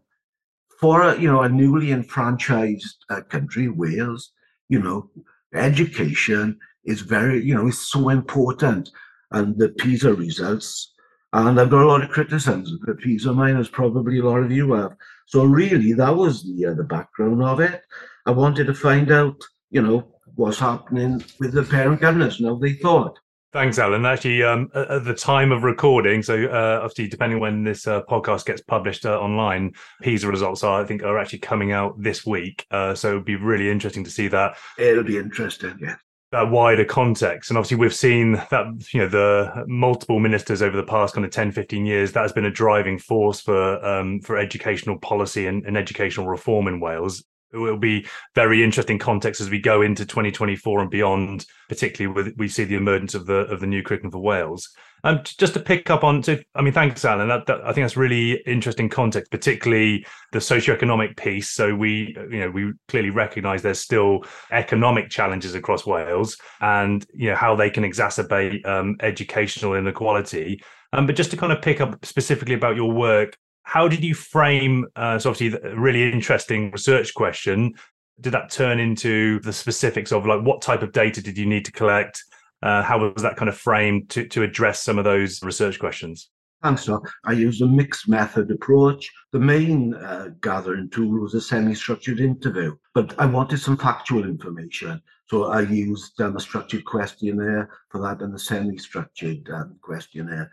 for 0.79 1.01
a, 1.01 1.19
you 1.19 1.31
know 1.31 1.41
a 1.41 1.49
newly 1.49 1.91
enfranchised 1.91 3.05
uh, 3.09 3.21
country, 3.21 3.67
Wales, 3.67 4.31
you 4.69 4.79
know, 4.79 5.09
education 5.53 6.59
is 6.85 7.01
very, 7.01 7.43
you 7.43 7.55
know, 7.55 7.67
is 7.67 7.79
so 7.79 8.09
important, 8.09 8.89
and 9.31 9.57
the 9.57 9.69
PISA 9.69 10.13
results. 10.13 10.93
And 11.33 11.59
I've 11.59 11.69
got 11.69 11.83
a 11.83 11.87
lot 11.87 12.03
of 12.03 12.09
criticisms 12.09 12.71
of 12.71 12.81
the 12.81 12.95
PISA 12.95 13.33
minus 13.33 13.69
probably 13.69 14.19
a 14.19 14.25
lot 14.25 14.43
of 14.43 14.51
you 14.51 14.73
have. 14.73 14.95
So 15.27 15.43
really, 15.43 15.93
that 15.93 16.15
was 16.15 16.43
the 16.43 16.67
uh, 16.67 16.73
the 16.73 16.83
background 16.83 17.43
of 17.43 17.59
it. 17.59 17.81
I 18.25 18.31
wanted 18.31 18.67
to 18.67 18.73
find 18.73 19.11
out, 19.11 19.41
you 19.69 19.81
know, 19.81 20.07
what's 20.35 20.59
happening 20.59 21.23
with 21.39 21.53
the 21.53 21.63
parent 21.63 22.01
governors 22.01 22.39
and 22.39 22.47
how 22.47 22.55
they 22.55 22.73
thought. 22.73 23.17
Thanks, 23.54 23.80
Allan. 23.80 24.06
Actually, 24.06 24.44
um, 24.44 24.70
at 24.75 25.06
the 25.06 25.13
time 25.13 25.54
of 25.54 25.63
recording, 25.63 26.22
so 26.22 26.36
uh, 26.36 26.82
obviously, 26.84 27.08
depending 27.08 27.39
when 27.39 27.63
this 27.63 27.88
uh, 27.88 28.01
podcast 28.04 28.46
gets 28.46 28.62
published 28.62 29.06
uh, 29.06 29.18
online, 29.18 29.72
PISA 30.01 30.27
results 30.27 30.66
are, 30.66 30.82
I 30.82 30.86
think, 30.86 31.01
are 31.01 31.18
actually 31.18 31.39
coming 31.39 31.72
out 31.72 31.96
this 31.98 32.25
week. 32.25 32.66
Uh, 32.72 32.94
so 32.94 33.12
it'd 33.12 33.25
be 33.25 33.38
really 33.38 33.70
interesting 33.70 34.04
to 34.04 34.12
see 34.12 34.27
that. 34.27 34.58
It'll 34.77 35.04
be 35.04 35.18
interesting, 35.18 35.77
yeah. 35.82 35.96
That 36.34 36.51
wider 36.51 36.84
context. 36.84 37.50
And 37.50 37.58
obviously, 37.58 37.77
we've 37.77 37.96
seen 37.96 38.34
that, 38.34 38.66
you 38.92 39.00
know, 39.00 39.08
the 39.08 39.63
multiple 39.66 40.20
ministers 40.20 40.62
over 40.62 40.75
the 40.75 40.84
past 40.84 41.13
kind 41.13 41.24
of 41.24 41.32
10, 41.32 41.54
15 41.54 41.86
years, 41.86 42.12
that 42.12 42.24
has 42.24 42.34
been 42.34 42.44
a 42.44 42.51
driving 42.51 43.00
force 43.00 43.39
for 43.39 43.84
um, 43.86 44.20
for 44.20 44.38
educational 44.38 45.00
policy 45.00 45.48
and, 45.48 45.66
and 45.66 45.77
educational 45.77 46.27
reform 46.27 46.68
in 46.68 46.82
Wales 46.82 47.24
it 47.54 47.58
will 47.58 47.77
be 47.77 48.06
very 48.36 48.63
interesting 48.63 49.00
context 49.00 49.42
as 49.42 49.50
we 49.50 49.60
go 49.60 49.82
into 49.82 50.06
2024 50.06 50.82
and 50.82 50.92
beyond 50.92 51.46
particularly 51.70 52.13
with 52.13 52.34
we 52.38 52.48
see 52.48 52.63
the 52.63 52.75
emergence 52.75 53.16
of 53.16 53.25
the 53.25 53.46
of 53.48 53.60
the 53.60 53.68
new 53.68 53.84
curriculum 53.84 54.12
for 54.12 54.20
wales 54.20 54.70
Um, 55.04 55.22
just 55.24 55.54
to 55.54 55.60
pick 55.60 55.89
up 55.89 56.04
on, 56.04 56.22
to, 56.24 56.44
I 56.56 56.62
mean, 56.62 56.74
thanks, 56.74 57.06
Allan. 57.06 57.27
That, 57.27 57.46
that, 57.46 57.62
I 57.62 57.72
think 57.72 57.86
that's 57.86 57.96
really 57.96 58.42
interesting 58.46 58.89
context, 58.89 59.32
particularly 59.32 60.06
the 60.32 60.39
socioeconomic 60.39 61.16
piece. 61.16 61.50
So 61.51 61.74
we, 61.74 62.16
you 62.32 62.39
know, 62.39 62.50
we 62.50 62.74
clearly 62.88 63.12
recognise 63.12 63.62
there's 63.62 63.80
still 63.80 64.25
economic 64.51 65.10
challenges 65.10 65.56
across 65.56 65.86
Wales, 65.86 66.38
and 66.62 67.06
you 67.13 67.30
know 67.30 67.36
how 67.36 67.56
they 67.56 67.70
can 67.70 67.84
exacerbate 67.84 68.66
um, 68.66 68.98
educational 69.01 69.75
inequality. 69.75 70.62
Um, 70.94 71.06
but 71.06 71.16
just 71.16 71.32
to 71.32 71.38
kind 71.38 71.51
of 71.51 71.62
pick 71.62 71.80
up 71.80 72.04
specifically 72.06 72.56
about 72.56 72.75
your 72.75 72.92
work, 72.92 73.38
how 73.67 73.89
did 73.89 74.01
you 74.01 74.15
frame? 74.15 74.86
Uh, 74.95 75.19
so 75.19 75.29
obviously, 75.29 75.59
a 75.62 75.75
really 75.75 76.09
interesting 76.09 76.71
research 76.71 77.13
question. 77.13 77.74
Did 78.21 78.31
that 78.31 78.50
turn 78.50 78.79
into 78.79 79.41
the 79.41 79.51
specifics 79.51 80.13
of 80.13 80.25
like 80.25 80.41
what 80.41 80.62
type 80.62 80.81
of 80.83 80.93
data 80.93 81.21
did 81.21 81.38
you 81.38 81.45
need 81.45 81.65
to 81.65 81.74
collect? 81.74 82.24
Uh, 82.63 82.81
how 82.81 82.97
was 82.97 83.21
that 83.21 83.36
kind 83.36 83.50
of 83.50 83.57
framed 83.57 84.09
to, 84.12 84.25
to 84.29 84.43
address 84.43 84.83
some 84.83 84.97
of 84.97 85.03
those 85.03 85.43
research 85.43 85.79
questions? 85.79 86.29
Thanks, 86.63 86.86
Doc. 86.86 87.12
I 87.25 87.33
used 87.33 87.62
a 87.62 87.67
mixed 87.67 88.07
method 88.07 88.50
approach. 88.51 89.12
The 89.33 89.39
main 89.39 89.93
uh, 89.95 90.29
gathering 90.41 90.89
tool 90.89 91.19
was 91.19 91.33
a 91.33 91.41
semi-structured 91.41 92.21
interview, 92.21 92.74
but 92.93 93.19
I 93.19 93.25
wanted 93.25 93.59
some 93.59 93.75
factual 93.75 94.24
information. 94.24 95.01
So 95.25 95.47
I 95.47 95.59
used 95.59 96.21
um, 96.21 96.38
a 96.38 96.39
structured 96.39 96.86
questionnaire 96.86 97.69
for 97.89 98.00
that 98.00 98.21
and 98.21 98.33
a 98.33 98.39
semi-structured 98.39 99.50
um, 99.50 99.75
questionnaire. 99.81 100.51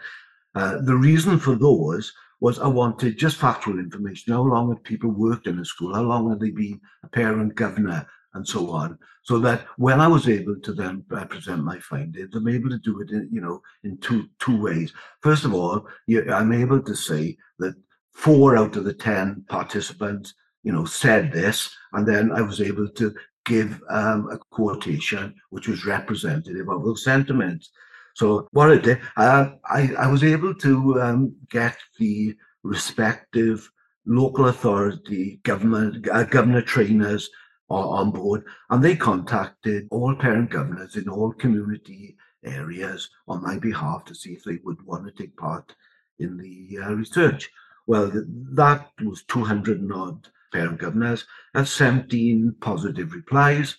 Uh, 0.56 0.80
the 0.83 0.97
reason 0.97 1.38
for 1.38 1.54
those 1.54 2.12
was 2.41 2.59
I 2.59 2.67
wanted 2.69 3.19
just 3.19 3.37
factual 3.37 3.79
information. 3.79 4.33
How 4.33 4.43
long 4.43 4.69
had 4.69 4.85
people 4.85 5.11
worked 5.11 5.47
in 5.47 5.57
the 5.57 5.64
school? 5.64 5.95
How 5.95 6.03
long 6.03 6.31
had 6.31 6.41
they 6.41 6.50
been 6.50 6.81
a 7.03 7.09
parent 7.09 7.55
governor? 7.55 8.07
and 8.35 8.47
so 8.47 8.71
on, 8.71 8.99
so 9.23 9.38
that 9.38 9.67
when 9.76 10.00
I 10.00 10.09
was 10.09 10.29
able 10.29 10.57
to 10.61 10.73
then 10.73 11.05
present 11.09 11.64
my 11.64 11.79
findings, 11.79 12.35
I'm 12.35 12.49
able 12.49 12.69
to 12.71 12.79
do 12.79 13.00
it, 13.00 13.11
in, 13.11 13.29
you 13.33 13.41
know, 13.41 13.62
in 13.85 13.97
two 13.99 14.29
two 14.41 14.61
ways. 14.61 14.93
First 15.23 15.45
of 15.45 15.55
all, 15.55 15.87
I'm 16.33 16.53
able 16.53 16.83
to 16.83 16.95
say 16.95 17.37
that 17.61 17.75
four 18.12 18.57
out 18.57 18.76
of 18.76 18.85
the 18.85 18.93
ten 18.93 19.45
participants, 19.49 20.35
you 20.62 20.73
know, 20.73 20.85
said 20.85 21.33
this, 21.33 21.75
and 21.93 22.07
then 22.07 22.33
I 22.33 22.43
was 22.43 22.61
able 22.61 22.88
to 22.88 23.14
give 23.47 23.81
um, 23.91 24.29
a 24.31 24.38
quotation 24.38 25.35
which 25.50 25.69
was 25.69 25.87
representative 25.87 26.69
of 26.69 26.85
those 26.85 27.05
sentiments. 27.05 27.71
So 28.14 28.49
what 28.52 28.83
did, 28.83 29.00
uh, 29.16 29.50
I, 29.66 29.90
I 29.99 30.06
was 30.06 30.25
able 30.25 30.54
to 30.54 31.02
um, 31.02 31.37
get 31.50 31.76
the 31.99 32.35
respective 32.62 33.71
local 34.06 34.49
authority, 34.49 35.40
government, 35.42 36.09
uh, 36.09 36.25
governor 36.25 36.62
trainers, 36.62 37.28
on 37.71 38.11
board, 38.11 38.44
and 38.71 38.83
they 38.83 38.94
contacted 38.94 39.88
all 39.90 40.14
parent 40.14 40.50
governors 40.50 40.97
in 40.97 41.09
all 41.09 41.33
community 41.33 42.16
areas 42.44 43.09
on 43.26 43.42
my 43.42 43.59
behalf 43.59 44.04
to 44.04 44.14
see 44.14 44.33
if 44.33 44.44
they 44.44 44.59
would 44.64 44.80
want 44.87 45.04
to 45.06 45.12
take 45.12 45.37
part 45.37 45.75
in 46.18 46.37
the 46.37 46.78
uh, 46.83 46.92
research. 46.92 47.50
Well, 47.87 48.11
that 48.52 48.90
was 49.02 49.25
200 49.25 49.80
and 49.80 49.92
odd 49.92 50.28
parent 50.52 50.78
governors 50.78 51.26
and 51.54 51.66
17 51.66 52.54
positive 52.61 53.12
replies. 53.12 53.76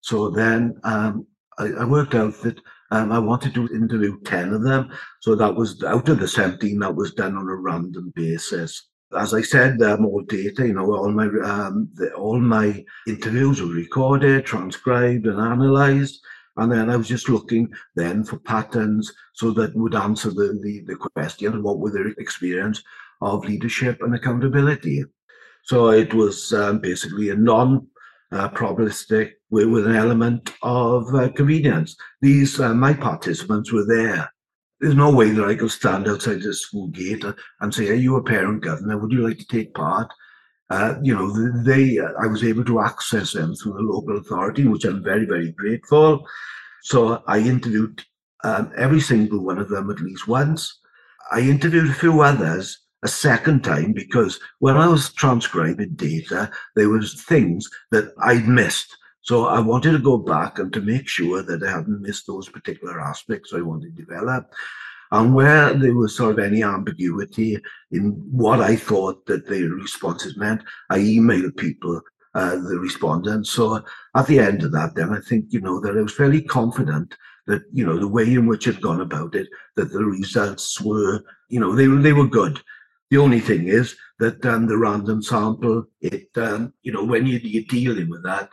So 0.00 0.30
then 0.30 0.78
um, 0.84 1.26
I, 1.58 1.68
I, 1.80 1.84
worked 1.84 2.14
out 2.14 2.40
that 2.42 2.60
um, 2.90 3.12
I 3.12 3.18
wanted 3.18 3.54
to 3.54 3.68
interview 3.68 4.20
10 4.20 4.52
of 4.52 4.62
them. 4.62 4.90
So 5.20 5.34
that 5.34 5.54
was 5.54 5.82
out 5.84 6.08
of 6.08 6.18
the 6.18 6.28
17, 6.28 6.78
that 6.78 6.94
was 6.94 7.14
done 7.14 7.36
on 7.36 7.48
a 7.48 7.54
random 7.54 8.12
basis 8.14 8.88
as 9.16 9.32
I 9.32 9.40
said, 9.40 9.80
um, 9.82 10.04
all 10.04 10.22
data, 10.22 10.66
you 10.66 10.74
know, 10.74 10.94
all 10.94 11.10
my 11.10 11.26
um, 11.42 11.88
the, 11.94 12.12
all 12.12 12.38
my 12.38 12.84
interviews 13.06 13.60
were 13.60 13.68
recorded, 13.68 14.44
transcribed, 14.44 15.26
and 15.26 15.40
analysed. 15.40 16.20
And 16.56 16.72
then 16.72 16.90
I 16.90 16.96
was 16.96 17.08
just 17.08 17.28
looking 17.28 17.72
then 17.94 18.24
for 18.24 18.38
patterns 18.40 19.12
so 19.32 19.52
that 19.52 19.74
would 19.76 19.94
answer 19.94 20.30
the, 20.30 20.58
the, 20.62 20.80
the 20.86 20.96
question, 20.96 21.62
what 21.62 21.78
were 21.78 21.92
their 21.92 22.08
experience 22.08 22.82
of 23.20 23.44
leadership 23.44 24.02
and 24.02 24.14
accountability. 24.14 25.04
So 25.62 25.90
it 25.90 26.12
was 26.12 26.52
um, 26.52 26.80
basically 26.80 27.30
a 27.30 27.36
non 27.36 27.86
uh, 28.32 28.48
probabilistic 28.50 29.32
with, 29.50 29.66
with, 29.66 29.86
an 29.86 29.96
element 29.96 30.52
of 30.62 31.14
uh, 31.14 31.28
convenience. 31.30 31.96
These, 32.20 32.60
uh, 32.60 32.74
my 32.74 32.92
participants 32.92 33.72
were 33.72 33.86
there 33.86 34.30
there's 34.80 34.94
no 34.94 35.10
way 35.10 35.30
that 35.30 35.44
I 35.44 35.56
could 35.56 35.70
stand 35.70 36.08
outside 36.08 36.40
the 36.42 36.54
school 36.54 36.88
gate 36.88 37.24
and 37.60 37.74
say, 37.74 37.88
"Are 37.88 37.94
you 37.94 38.16
a 38.16 38.22
parent 38.22 38.62
governor? 38.62 38.98
Would 38.98 39.12
you 39.12 39.26
like 39.26 39.38
to 39.38 39.46
take 39.46 39.74
part?" 39.74 40.12
Uh, 40.70 40.96
you 41.02 41.14
know, 41.14 41.62
they. 41.62 41.98
I 41.98 42.26
was 42.26 42.44
able 42.44 42.64
to 42.66 42.80
access 42.80 43.32
them 43.32 43.54
through 43.54 43.74
the 43.74 43.80
local 43.80 44.18
authority, 44.18 44.66
which 44.66 44.84
I'm 44.84 45.02
very, 45.02 45.24
very 45.24 45.52
grateful. 45.52 46.26
So 46.82 47.22
I 47.26 47.38
interviewed 47.38 48.02
um, 48.44 48.72
every 48.76 49.00
single 49.00 49.40
one 49.40 49.58
of 49.58 49.68
them 49.68 49.90
at 49.90 50.00
least 50.00 50.28
once. 50.28 50.78
I 51.32 51.40
interviewed 51.40 51.90
a 51.90 51.94
few 51.94 52.20
others 52.20 52.78
a 53.02 53.08
second 53.08 53.64
time 53.64 53.92
because 53.92 54.38
when 54.60 54.76
I 54.76 54.86
was 54.86 55.12
transcribing 55.12 55.94
data, 55.94 56.50
there 56.76 56.88
was 56.88 57.22
things 57.24 57.68
that 57.90 58.12
I'd 58.22 58.46
missed. 58.46 58.96
So 59.22 59.46
I 59.46 59.60
wanted 59.60 59.92
to 59.92 59.98
go 59.98 60.16
back 60.16 60.58
and 60.58 60.72
to 60.72 60.80
make 60.80 61.08
sure 61.08 61.42
that 61.42 61.62
I 61.62 61.70
hadn't 61.70 62.00
missed 62.00 62.26
those 62.26 62.48
particular 62.48 63.00
aspects 63.00 63.52
I 63.52 63.60
wanted 63.60 63.96
to 63.96 64.02
develop. 64.02 64.52
And 65.10 65.34
where 65.34 65.72
there 65.72 65.94
was 65.94 66.16
sort 66.16 66.32
of 66.32 66.38
any 66.38 66.62
ambiguity 66.62 67.58
in 67.90 68.10
what 68.30 68.60
I 68.60 68.76
thought 68.76 69.24
that 69.26 69.46
the 69.46 69.64
responses 69.64 70.36
meant, 70.36 70.62
I 70.90 70.98
emailed 70.98 71.56
people, 71.56 72.00
uh, 72.34 72.56
the 72.56 72.78
respondents. 72.78 73.50
So 73.50 73.82
at 74.14 74.26
the 74.26 74.38
end 74.38 74.62
of 74.62 74.72
that, 74.72 74.94
then 74.94 75.12
I 75.12 75.20
think, 75.20 75.46
you 75.48 75.60
know, 75.60 75.80
that 75.80 75.96
I 75.96 76.02
was 76.02 76.12
fairly 76.12 76.42
confident 76.42 77.14
that, 77.46 77.62
you 77.72 77.86
know, 77.86 77.98
the 77.98 78.06
way 78.06 78.24
in 78.24 78.46
which 78.46 78.68
I'd 78.68 78.82
gone 78.82 79.00
about 79.00 79.34
it, 79.34 79.48
that 79.76 79.90
the 79.90 80.04
results 80.04 80.80
were, 80.80 81.22
you 81.48 81.58
know, 81.58 81.74
they, 81.74 81.86
they 81.86 82.12
were 82.12 82.28
good. 82.28 82.60
The 83.10 83.16
only 83.16 83.40
thing 83.40 83.68
is 83.68 83.96
that 84.18 84.44
um, 84.44 84.66
the 84.66 84.76
random 84.76 85.22
sample, 85.22 85.86
it, 86.02 86.28
um, 86.36 86.74
you 86.82 86.92
know, 86.92 87.02
when 87.02 87.26
you, 87.26 87.38
you're 87.42 87.64
dealing 87.64 88.10
with 88.10 88.22
that, 88.24 88.50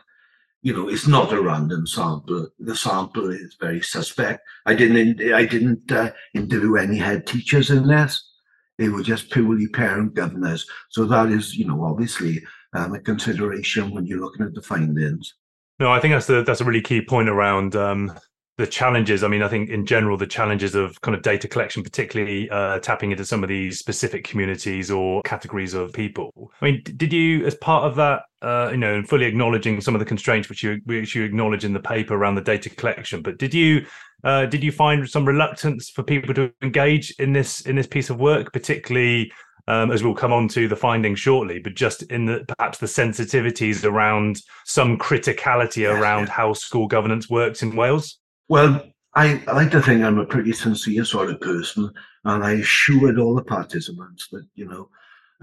you 0.66 0.72
know, 0.72 0.88
it's 0.88 1.06
not 1.06 1.32
a 1.32 1.40
random 1.40 1.86
sample. 1.86 2.48
The 2.58 2.74
sample 2.74 3.30
is 3.30 3.56
very 3.60 3.80
suspect. 3.80 4.40
I 4.66 4.74
didn't, 4.74 5.20
I 5.32 5.46
didn't 5.46 5.92
uh, 5.92 6.10
interview 6.34 6.74
any 6.74 6.96
head 6.98 7.24
teachers 7.24 7.70
in 7.70 7.86
this. 7.86 8.32
They 8.76 8.88
were 8.88 9.04
just 9.04 9.30
purely 9.30 9.68
parent 9.68 10.14
governors. 10.14 10.66
So 10.90 11.04
that 11.04 11.28
is, 11.28 11.54
you 11.54 11.68
know, 11.68 11.84
obviously 11.84 12.42
um, 12.72 12.94
a 12.94 12.98
consideration 12.98 13.92
when 13.92 14.06
you're 14.06 14.18
looking 14.18 14.44
at 14.44 14.54
the 14.54 14.60
findings. 14.60 15.34
No, 15.78 15.92
I 15.92 16.00
think 16.00 16.14
that's 16.14 16.26
the 16.26 16.42
that's 16.42 16.60
a 16.60 16.64
really 16.64 16.82
key 16.82 17.00
point 17.00 17.28
around 17.28 17.76
um, 17.76 18.12
the 18.58 18.66
challenges 18.66 19.22
i 19.22 19.28
mean 19.28 19.42
i 19.42 19.48
think 19.48 19.68
in 19.68 19.84
general 19.84 20.16
the 20.16 20.26
challenges 20.26 20.74
of 20.74 21.00
kind 21.02 21.14
of 21.14 21.22
data 21.22 21.46
collection 21.46 21.82
particularly 21.82 22.48
uh, 22.50 22.78
tapping 22.80 23.10
into 23.10 23.24
some 23.24 23.42
of 23.42 23.48
these 23.48 23.78
specific 23.78 24.24
communities 24.24 24.90
or 24.90 25.22
categories 25.22 25.74
of 25.74 25.92
people 25.92 26.50
i 26.60 26.64
mean 26.64 26.82
did 26.96 27.12
you 27.12 27.44
as 27.44 27.54
part 27.56 27.84
of 27.84 27.96
that 27.96 28.22
uh, 28.42 28.68
you 28.70 28.76
know 28.76 28.94
and 28.94 29.08
fully 29.08 29.24
acknowledging 29.24 29.80
some 29.80 29.94
of 29.94 29.98
the 29.98 30.04
constraints 30.04 30.48
which 30.48 30.62
you 30.62 30.80
which 30.84 31.14
you 31.14 31.24
acknowledge 31.24 31.64
in 31.64 31.72
the 31.72 31.80
paper 31.80 32.14
around 32.14 32.34
the 32.34 32.40
data 32.40 32.70
collection 32.70 33.22
but 33.22 33.38
did 33.38 33.52
you 33.52 33.84
uh, 34.24 34.46
did 34.46 34.64
you 34.64 34.72
find 34.72 35.08
some 35.08 35.26
reluctance 35.26 35.90
for 35.90 36.02
people 36.02 36.34
to 36.34 36.50
engage 36.62 37.10
in 37.18 37.32
this 37.32 37.60
in 37.62 37.76
this 37.76 37.86
piece 37.86 38.10
of 38.10 38.18
work 38.18 38.52
particularly 38.52 39.30
um, 39.68 39.90
as 39.90 40.02
we'll 40.02 40.14
come 40.14 40.32
on 40.32 40.46
to 40.48 40.68
the 40.68 40.76
findings 40.76 41.18
shortly, 41.18 41.58
but 41.58 41.74
just 41.74 42.02
in 42.04 42.24
the 42.24 42.44
perhaps 42.56 42.78
the 42.78 42.86
sensitivities 42.86 43.84
around 43.84 44.40
some 44.64 44.96
criticality 44.96 45.92
around 45.92 46.28
how 46.28 46.52
school 46.52 46.86
governance 46.86 47.28
works 47.28 47.64
in 47.64 47.74
Wales? 47.74 48.18
Well, 48.48 48.82
I, 49.14 49.42
I 49.48 49.52
like 49.52 49.70
to 49.72 49.82
think 49.82 50.02
I'm 50.02 50.18
a 50.18 50.26
pretty 50.26 50.52
sincere 50.52 51.04
sort 51.04 51.30
of 51.30 51.40
person, 51.40 51.90
and 52.24 52.44
I 52.44 52.52
assured 52.52 53.18
all 53.18 53.34
the 53.34 53.42
participants 53.42 54.28
that 54.30 54.46
you 54.54 54.66
know 54.66 54.88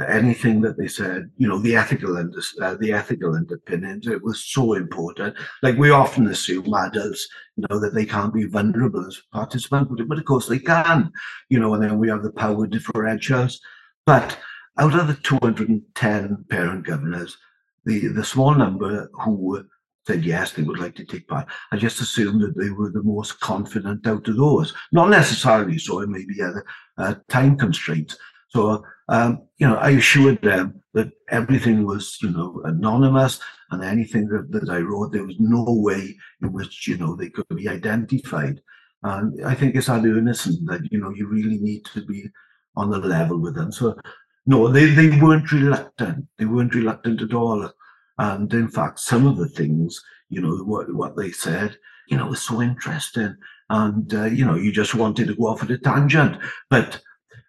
anything 0.07 0.61
that 0.61 0.77
they 0.77 0.87
said, 0.87 1.29
you 1.37 1.47
know, 1.47 1.59
the 1.59 1.75
ethical 1.75 2.17
uh, 2.17 2.75
the 2.75 2.93
ethical 2.93 3.35
underpinnings, 3.35 4.07
it 4.07 4.23
was 4.23 4.43
so 4.43 4.73
important. 4.73 5.35
Like 5.61 5.77
we 5.77 5.91
often 5.91 6.27
assume 6.27 6.73
adults, 6.73 7.27
you 7.55 7.65
know, 7.69 7.79
that 7.79 7.93
they 7.93 8.05
can't 8.05 8.33
be 8.33 8.45
vulnerable 8.45 9.05
as 9.05 9.21
participants, 9.31 9.91
but, 9.95 10.07
but 10.07 10.17
of 10.17 10.25
course 10.25 10.47
they 10.47 10.59
can, 10.59 11.11
you 11.49 11.59
know, 11.59 11.73
and 11.73 11.83
then 11.83 11.99
we 11.99 12.09
have 12.09 12.23
the 12.23 12.31
power 12.31 12.67
differentials. 12.67 13.57
But 14.05 14.37
out 14.79 14.97
of 14.97 15.07
the 15.07 15.15
210 15.15 16.45
parent 16.49 16.85
governors, 16.85 17.37
the 17.85 18.07
the 18.07 18.23
small 18.23 18.55
number 18.55 19.09
who 19.13 19.65
said 20.05 20.25
yes, 20.25 20.51
they 20.51 20.63
would 20.63 20.79
like 20.79 20.95
to 20.95 21.05
take 21.05 21.27
part. 21.27 21.47
I 21.71 21.77
just 21.77 22.01
assumed 22.01 22.41
that 22.41 22.57
they 22.57 22.69
were 22.69 22.91
the 22.91 23.03
most 23.03 23.39
confident 23.39 24.05
out 24.05 24.27
of 24.27 24.37
those. 24.37 24.73
Not 24.91 25.09
necessarily 25.09 25.77
so, 25.77 26.01
it 26.01 26.09
may 26.09 26.25
be 26.25 26.41
a, 26.41 26.53
a 26.97 27.15
time 27.29 27.57
constraints. 27.57 28.17
So, 28.49 28.83
um, 29.09 29.47
you 29.57 29.67
know, 29.67 29.77
I 29.77 29.91
assured 29.91 30.41
them 30.41 30.81
that 30.93 31.09
everything 31.29 31.85
was, 31.85 32.17
you 32.21 32.29
know, 32.29 32.61
anonymous 32.65 33.39
and 33.71 33.83
anything 33.83 34.27
that, 34.27 34.51
that 34.51 34.69
I 34.69 34.79
wrote, 34.79 35.11
there 35.11 35.25
was 35.25 35.39
no 35.39 35.65
way 35.67 36.15
in 36.41 36.53
which, 36.53 36.87
you 36.87 36.97
know, 36.97 37.15
they 37.15 37.29
could 37.29 37.47
be 37.55 37.67
identified. 37.67 38.61
And 39.01 39.43
I 39.45 39.55
think 39.55 39.75
it's 39.75 39.87
that 39.87 40.05
earnestness 40.05 40.59
that, 40.65 40.87
you 40.91 40.99
know, 40.99 41.09
you 41.09 41.27
really 41.27 41.57
need 41.57 41.85
to 41.85 42.05
be 42.05 42.29
on 42.75 42.89
the 42.89 42.99
level 42.99 43.39
with 43.39 43.55
them. 43.55 43.71
So, 43.71 43.97
no, 44.45 44.67
they, 44.67 44.85
they 44.85 45.19
weren't 45.19 45.51
reluctant. 45.51 46.27
They 46.37 46.45
weren't 46.45 46.75
reluctant 46.75 47.21
at 47.21 47.33
all. 47.33 47.69
And 48.17 48.53
in 48.53 48.67
fact, 48.67 48.99
some 48.99 49.25
of 49.25 49.37
the 49.37 49.49
things, 49.49 50.01
you 50.29 50.41
know, 50.41 50.55
what, 50.57 50.93
what 50.93 51.15
they 51.17 51.31
said, 51.31 51.77
you 52.09 52.17
know, 52.17 52.27
was 52.27 52.41
so 52.41 52.61
interesting. 52.61 53.35
and 53.69 54.13
uh, 54.13 54.25
you 54.25 54.45
know 54.45 54.55
you 54.55 54.71
just 54.71 54.95
wanted 54.95 55.27
to 55.27 55.35
go 55.35 55.47
off 55.47 55.63
at 55.63 55.71
a 55.71 55.77
tangent, 55.77 56.37
but 56.69 57.01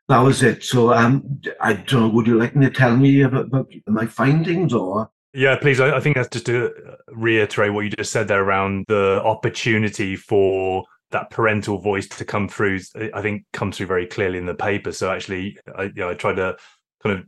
that 0.08 0.20
was 0.20 0.42
it. 0.42 0.62
So 0.62 0.92
um, 0.92 1.40
I 1.60 1.74
don't 1.74 2.00
know. 2.00 2.08
Would 2.08 2.26
you 2.26 2.38
like 2.38 2.54
me 2.54 2.66
to 2.66 2.72
tell 2.72 2.96
me 2.96 3.22
about, 3.22 3.46
about 3.46 3.68
my 3.86 4.06
findings 4.06 4.72
or? 4.72 5.10
Yeah, 5.32 5.56
please. 5.56 5.80
I, 5.80 5.96
I 5.96 6.00
think 6.00 6.16
that's 6.16 6.28
just 6.28 6.46
to 6.46 6.72
reiterate 7.08 7.72
what 7.72 7.80
you 7.80 7.90
just 7.90 8.12
said 8.12 8.28
there 8.28 8.42
around 8.42 8.84
the 8.88 9.20
opportunity 9.24 10.14
for 10.14 10.84
that 11.10 11.30
parental 11.30 11.78
voice 11.78 12.06
to 12.08 12.24
come 12.24 12.48
through. 12.48 12.80
I 13.14 13.22
think 13.22 13.44
comes 13.52 13.76
through 13.76 13.86
very 13.86 14.06
clearly 14.06 14.38
in 14.38 14.46
the 14.46 14.54
paper. 14.54 14.92
So 14.92 15.10
actually, 15.10 15.58
I, 15.76 15.84
you 15.84 15.92
know, 15.96 16.10
I 16.10 16.14
tried 16.14 16.36
to 16.36 16.56
kind 17.02 17.18
of 17.18 17.26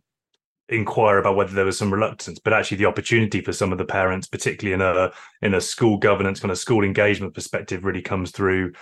inquire 0.68 1.18
about 1.18 1.36
whether 1.36 1.52
there 1.52 1.64
was 1.64 1.78
some 1.78 1.92
reluctance, 1.92 2.38
but 2.38 2.52
actually 2.52 2.78
the 2.78 2.86
opportunity 2.86 3.40
for 3.40 3.52
some 3.52 3.72
of 3.72 3.78
the 3.78 3.84
parents, 3.84 4.26
particularly 4.26 4.74
in 4.74 4.80
a 4.80 5.12
in 5.42 5.54
a 5.54 5.60
school 5.60 5.96
governance 5.96 6.40
kind 6.40 6.50
of 6.50 6.58
school 6.58 6.84
engagement 6.84 7.34
perspective, 7.34 7.84
really 7.84 8.02
comes 8.02 8.30
through 8.30 8.72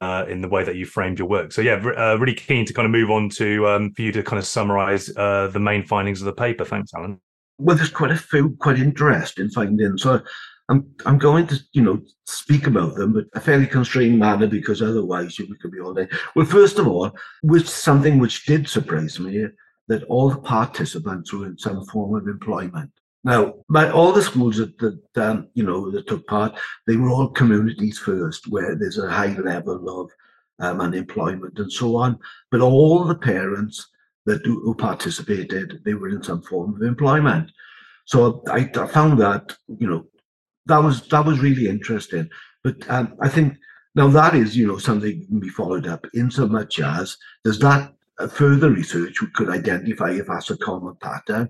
uh, 0.00 0.24
in 0.28 0.40
the 0.40 0.48
way 0.48 0.64
that 0.64 0.76
you 0.76 0.86
framed 0.86 1.18
your 1.18 1.28
work. 1.28 1.52
So 1.52 1.60
yeah, 1.60 1.74
uh, 1.74 2.16
really 2.18 2.34
keen 2.34 2.64
to 2.66 2.72
kind 2.72 2.86
of 2.86 2.92
move 2.92 3.10
on 3.10 3.28
to 3.30 3.68
um, 3.68 3.92
for 3.92 4.02
you 4.02 4.12
to 4.12 4.22
kind 4.22 4.38
of 4.38 4.46
summarise 4.46 5.14
uh, 5.16 5.48
the 5.48 5.60
main 5.60 5.84
findings 5.84 6.20
of 6.20 6.26
the 6.26 6.32
paper. 6.32 6.64
Thanks, 6.64 6.92
Allan. 6.94 7.20
Well, 7.58 7.76
there's 7.76 7.90
quite 7.90 8.10
a 8.10 8.16
few 8.16 8.56
quite 8.58 8.78
interesting 8.78 9.50
findings. 9.50 10.02
So 10.02 10.20
I'm 10.68 10.86
I'm 11.04 11.18
going 11.18 11.46
to 11.48 11.58
you 11.72 11.82
know 11.82 12.00
speak 12.26 12.66
about 12.66 12.94
them, 12.94 13.12
but 13.12 13.26
a 13.34 13.40
fairly 13.40 13.66
constrained 13.66 14.18
manner 14.18 14.46
because 14.46 14.80
otherwise 14.80 15.38
we 15.38 15.56
could 15.60 15.72
be 15.72 15.80
all 15.80 15.92
day. 15.92 16.08
Well, 16.34 16.46
first 16.46 16.78
of 16.78 16.88
all, 16.88 17.12
which 17.42 17.68
something 17.68 18.18
which 18.18 18.46
did 18.46 18.68
surprise 18.68 19.20
me 19.20 19.46
that 19.88 20.04
all 20.04 20.34
participants 20.34 21.32
were 21.32 21.46
in 21.46 21.58
some 21.58 21.84
form 21.86 22.14
of 22.14 22.26
employment. 22.26 22.90
Now, 23.24 23.54
by 23.70 23.90
all 23.90 24.12
the 24.12 24.22
schools 24.22 24.58
that, 24.58 24.78
that 24.78 25.00
um, 25.16 25.48
you 25.54 25.64
know 25.64 25.90
that 25.90 26.06
took 26.06 26.26
part, 26.26 26.58
they 26.86 26.96
were 26.96 27.08
all 27.10 27.28
communities 27.28 27.98
first, 27.98 28.48
where 28.48 28.76
there's 28.76 28.98
a 28.98 29.10
high 29.10 29.34
level 29.38 30.02
of 30.02 30.10
um, 30.58 30.80
unemployment 30.80 31.58
and 31.58 31.72
so 31.72 31.96
on. 31.96 32.18
But 32.50 32.60
all 32.60 33.04
the 33.04 33.14
parents 33.14 33.88
that 34.26 34.44
do, 34.44 34.60
who 34.60 34.74
participated, 34.74 35.80
they 35.84 35.94
were 35.94 36.10
in 36.10 36.22
some 36.22 36.42
form 36.42 36.74
of 36.74 36.82
employment. 36.82 37.50
So 38.04 38.42
I, 38.48 38.70
I 38.78 38.86
found 38.86 39.18
that 39.20 39.56
you 39.78 39.88
know 39.88 40.06
that 40.66 40.78
was 40.78 41.08
that 41.08 41.24
was 41.24 41.40
really 41.40 41.68
interesting. 41.68 42.28
But 42.62 42.88
um, 42.90 43.16
I 43.22 43.30
think 43.30 43.56
now 43.94 44.08
that 44.08 44.34
is 44.34 44.54
you 44.54 44.66
know 44.66 44.78
something 44.78 45.20
that 45.20 45.28
can 45.28 45.40
be 45.40 45.48
followed 45.48 45.86
up 45.86 46.06
in 46.12 46.30
so 46.30 46.46
much 46.46 46.78
as 46.78 47.16
does 47.42 47.58
that 47.60 47.93
further 48.28 48.70
research 48.70 49.18
could 49.34 49.50
identify 49.50 50.10
if 50.10 50.26
that's 50.26 50.50
a 50.50 50.56
common 50.56 50.96
pattern. 50.96 51.48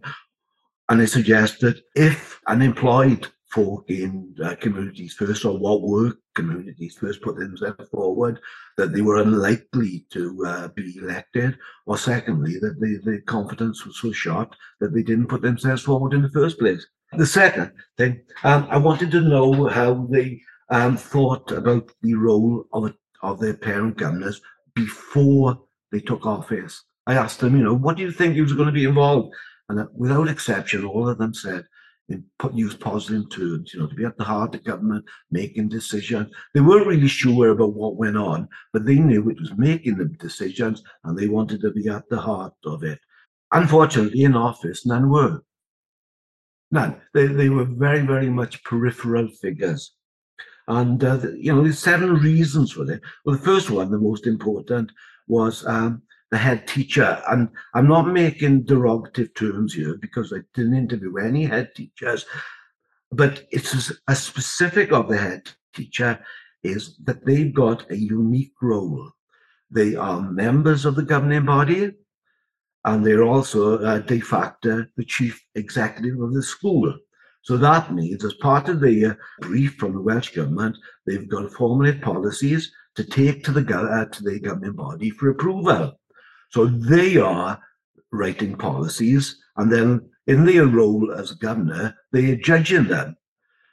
And 0.89 1.01
I 1.01 1.07
suggest 1.07 1.61
that 1.61 1.81
if 1.95 2.41
unemployed 2.47 3.29
folk 3.51 3.89
in 3.89 4.35
uh, 4.43 4.57
communities 4.61 5.15
first, 5.15 5.45
or 5.45 5.57
what 5.57 5.81
were 5.81 6.13
communities 6.35 6.97
first, 6.97 7.23
put 7.23 7.37
themselves 7.37 7.89
forward, 7.89 8.41
that 8.77 8.93
they 8.93 9.01
were 9.01 9.23
unlikely 9.23 10.05
to 10.11 10.45
uh, 10.45 10.69
be 10.69 10.99
elected, 10.99 11.57
or 11.87 11.97
secondly, 11.97 12.59
that 12.59 12.81
the, 12.81 13.01
the 13.05 13.21
confidence 13.23 13.87
was 13.87 13.99
so 14.01 14.11
shot 14.11 14.57
that 14.81 14.93
they 14.93 15.03
didn't 15.03 15.29
put 15.29 15.43
themselves 15.43 15.83
forward 15.83 16.13
in 16.13 16.23
the 16.23 16.31
first 16.31 16.59
place. 16.59 16.85
The 17.13 17.27
second 17.27 17.71
thing, 17.97 18.23
um, 18.43 18.67
I 18.71 18.77
wanted 18.77 19.13
to 19.13 19.21
know 19.21 19.69
how 19.69 20.09
they 20.11 20.41
um, 20.71 20.97
thought 20.97 21.53
about 21.53 21.91
the 22.03 22.15
role 22.15 22.67
of, 22.73 22.93
of 23.23 23.39
their 23.39 23.55
parent 23.55 23.97
governors 23.97 24.41
before 24.75 25.61
they 25.95 26.01
took 26.01 26.27
office. 26.27 26.83
I 27.07 27.15
asked 27.15 27.39
them, 27.39 27.57
you 27.57 27.63
know, 27.63 27.75
what 27.75 27.97
do 27.97 28.03
you 28.03 28.11
think 28.11 28.35
he 28.35 28.41
was 28.41 28.53
going 28.53 28.67
to 28.67 28.73
be 28.73 28.85
involved? 28.85 29.33
And 29.69 29.87
without 29.95 30.29
exception, 30.29 30.85
all 30.85 31.09
of 31.09 31.19
them 31.19 31.33
said, 31.33 31.65
in 32.09 32.25
put, 32.41 32.53
use 32.53 32.75
positive 32.75 33.31
terms, 33.31 33.73
you 33.73 33.79
know, 33.79 33.87
to 33.87 33.95
be 33.95 34.05
at 34.05 34.19
the 34.19 34.25
heart 34.25 34.57
of 34.57 34.65
government, 34.65 35.05
making 35.31 35.69
decisions. 35.69 36.35
They 36.53 36.61
weren't 36.61 36.89
really 36.89 37.07
sure 37.07 37.51
about 37.51 37.75
what 37.75 37.97
went 37.97 38.17
on, 38.17 38.49
but 38.73 38.85
they 38.85 38.97
knew 38.97 39.31
it 39.31 39.41
was 39.41 39.53
making 39.57 39.97
the 39.97 40.07
decisions 40.07 40.83
and 41.05 41.17
they 41.17 41.29
wanted 41.29 41.61
to 41.61 41.71
be 41.71 41.89
at 41.89 42.09
the 42.09 42.19
heart 42.19 42.55
of 42.65 42.83
it. 42.83 42.99
Unfortunately, 43.53 44.25
in 44.25 44.35
office, 44.35 44.85
none 44.85 45.09
were. 45.09 45.43
None. 46.73 47.01
They, 47.15 47.29
they 47.29 47.51
were 47.51 47.67
very, 47.67 48.01
very 48.01 48.31
much 48.31 48.65
peripheral 48.65 49.29
figures. 49.29 49.95
And, 50.67 51.05
uh, 51.05 51.21
you 51.37 51.55
know, 51.55 51.63
there's 51.63 51.79
seven 51.79 52.15
reasons 52.15 52.73
for 52.73 52.85
that. 52.87 53.01
Well, 53.25 53.37
the 53.37 53.43
first 53.43 53.71
one, 53.71 53.91
the 53.91 53.99
most 53.99 54.27
important, 54.27 54.91
was 55.27 55.67
um, 55.67 56.03
the 56.31 56.39
head 56.39 56.67
teacher. 56.67 57.23
And 57.29 57.49
I'm 57.75 57.89
not 57.89 58.09
making 58.09 58.65
derogative 58.65 59.35
terms 59.35 59.75
here 59.75 59.97
because 60.01 60.33
I 60.33 60.39
didn't 60.55 60.77
interview 60.77 61.17
any 61.19 61.45
head 61.45 61.75
teachers, 61.75 62.27
but 63.13 63.47
it's 63.51 63.93
a 64.09 64.17
specific 64.17 64.93
of 64.93 65.09
the 65.09 65.17
head 65.17 65.43
teacher 65.75 66.19
is 66.63 66.97
that 67.05 67.25
they've 67.25 67.55
got 67.55 67.91
a 67.91 67.97
unique 67.97 68.55
role. 68.63 69.11
They 69.71 69.95
are 69.95 70.21
members 70.21 70.85
of 70.85 70.97
the 70.97 71.03
governing 71.03 71.45
body, 71.45 71.93
and 72.85 73.05
they're 73.05 73.25
also 73.25 73.79
uh, 73.79 73.99
de 73.99 74.21
facto 74.21 74.87
the 74.97 75.05
chief 75.05 75.41
executive 75.55 76.21
of 76.21 76.33
the 76.33 76.43
school. 76.43 76.93
So 77.43 77.59
that 77.59 77.93
means, 77.93 78.25
as 78.25 78.35
part 78.35 78.69
of 78.69 78.81
the 78.81 79.17
brief 79.41 79.75
from 79.75 79.93
the 79.93 80.01
Welsh 80.01 80.31
Government, 80.31 80.77
they've 81.07 81.29
got 81.29 81.43
to 81.43 81.51
formulate 81.51 82.01
policies 82.01 82.73
to 82.97 83.05
take 83.05 83.45
to 83.45 83.53
the, 83.53 83.77
uh, 83.77 84.05
to 84.07 84.23
the 84.23 84.39
governing 84.41 84.73
body 84.73 85.11
for 85.11 85.31
approval. 85.31 85.99
So 86.51 86.67
they 86.67 87.17
are 87.17 87.61
writing 88.13 88.57
policies, 88.57 89.37
and 89.57 89.71
then 89.71 90.09
in 90.27 90.45
their 90.45 90.67
role 90.67 91.13
as 91.13 91.33
governor, 91.33 91.97
they 92.13 92.31
are 92.31 92.37
judging 92.37 92.85
them. 92.85 93.17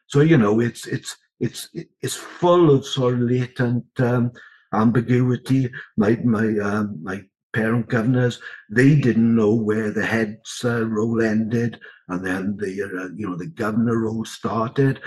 So 0.08 0.22
you 0.22 0.38
know, 0.38 0.60
it's 0.60 0.88
it's 0.88 1.16
it's 1.40 1.70
it's 2.02 2.16
full 2.16 2.74
of 2.74 2.86
sort 2.86 3.16
of 3.16 3.22
latent 3.22 3.86
um, 4.00 4.32
ambiguity. 4.74 5.72
My 5.98 6.18
my 6.24 6.58
um, 6.60 7.00
my 7.02 7.24
parent 7.54 7.90
governors 7.90 8.40
they 8.70 8.96
didn't 8.96 9.36
know 9.36 9.54
where 9.54 9.92
the 9.92 10.06
head's 10.06 10.64
uh, 10.64 10.86
role 10.88 11.22
ended, 11.22 11.80
and 12.10 12.26
then 12.26 12.58
the 12.58 12.84
uh, 12.84 13.10
you 13.16 13.30
know 13.30 13.36
the 13.36 13.48
governor 13.48 13.98
role 13.98 14.26
started. 14.26 15.02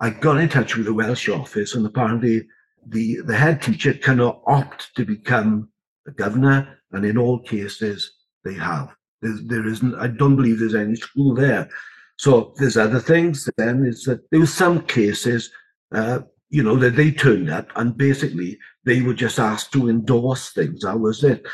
I 0.00 0.10
got 0.10 0.38
in 0.38 0.48
touch 0.48 0.76
with 0.76 0.86
the 0.86 0.94
Welsh 0.94 1.28
office, 1.28 1.74
and 1.74 1.86
apparently 1.86 2.46
the, 2.88 3.20
the 3.22 3.36
head 3.36 3.62
teacher 3.62 3.94
cannot 3.94 4.42
opt 4.46 4.94
to 4.96 5.04
become 5.04 5.68
the 6.04 6.12
governor, 6.12 6.78
and 6.92 7.04
in 7.04 7.16
all 7.16 7.38
cases 7.38 8.12
they 8.44 8.54
have. 8.54 8.94
There's, 9.20 9.42
there 9.44 9.66
isn't, 9.66 9.94
I 9.94 10.08
don't 10.08 10.36
believe 10.36 10.58
there's 10.58 10.74
any 10.74 10.96
school 10.96 11.34
there. 11.34 11.68
So 12.18 12.54
there's 12.56 12.76
other 12.76 13.00
things 13.00 13.48
then 13.56 13.84
is 13.84 14.04
that 14.04 14.28
there 14.30 14.40
was 14.40 14.52
some 14.52 14.82
cases, 14.82 15.50
uh, 15.92 16.20
you 16.50 16.62
know, 16.62 16.76
that 16.76 16.96
they 16.96 17.10
turned 17.10 17.50
up 17.50 17.68
and 17.76 17.96
basically 17.96 18.58
they 18.84 19.00
were 19.00 19.14
just 19.14 19.38
asked 19.38 19.72
to 19.72 19.88
endorse 19.88 20.50
things. 20.50 20.82
That 20.82 21.00
was 21.00 21.24
it. 21.24 21.46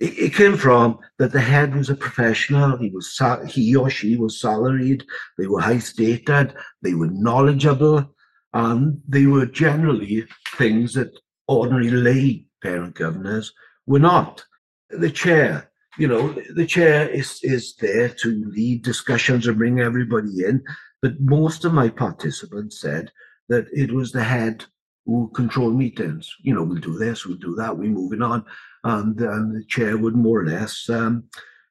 It, 0.00 0.18
it 0.18 0.34
came 0.34 0.56
from 0.56 0.98
that 1.18 1.32
the 1.32 1.40
head 1.40 1.74
was 1.74 1.90
a 1.90 1.94
professional. 1.94 2.76
He 2.76 2.90
was 2.90 3.18
he 3.48 3.74
or 3.74 3.88
she 3.88 4.16
was 4.16 4.40
salaried. 4.40 5.04
They 5.38 5.46
were 5.46 5.60
high 5.60 5.78
stated. 5.78 6.54
They 6.82 6.94
were 6.94 7.10
knowledgeable 7.10 8.11
and 8.54 9.00
they 9.08 9.26
were 9.26 9.46
generally 9.46 10.26
things 10.56 10.94
that 10.94 11.18
ordinary 11.48 11.90
lay 11.90 12.46
parent 12.62 12.94
governors 12.94 13.52
were 13.86 13.98
not. 13.98 14.44
The 14.90 15.10
chair, 15.10 15.70
you 15.98 16.06
know, 16.06 16.34
the 16.54 16.66
chair 16.66 17.08
is, 17.08 17.40
is 17.42 17.74
there 17.76 18.08
to 18.08 18.44
lead 18.46 18.82
discussions 18.82 19.46
and 19.46 19.58
bring 19.58 19.80
everybody 19.80 20.44
in, 20.44 20.62
but 21.00 21.20
most 21.20 21.64
of 21.64 21.72
my 21.72 21.88
participants 21.88 22.80
said 22.80 23.10
that 23.48 23.66
it 23.72 23.92
was 23.92 24.12
the 24.12 24.22
head 24.22 24.64
who 25.06 25.30
controlled 25.34 25.76
meetings. 25.76 26.30
You 26.42 26.54
know, 26.54 26.62
we'll 26.62 26.78
do 26.78 26.98
this, 26.98 27.26
we'll 27.26 27.38
do 27.38 27.54
that, 27.56 27.76
we're 27.76 27.90
moving 27.90 28.22
on. 28.22 28.44
And, 28.84 29.18
and 29.20 29.54
the 29.54 29.64
chair 29.64 29.96
would 29.96 30.14
more 30.14 30.40
or 30.40 30.46
less 30.46 30.88
um, 30.88 31.24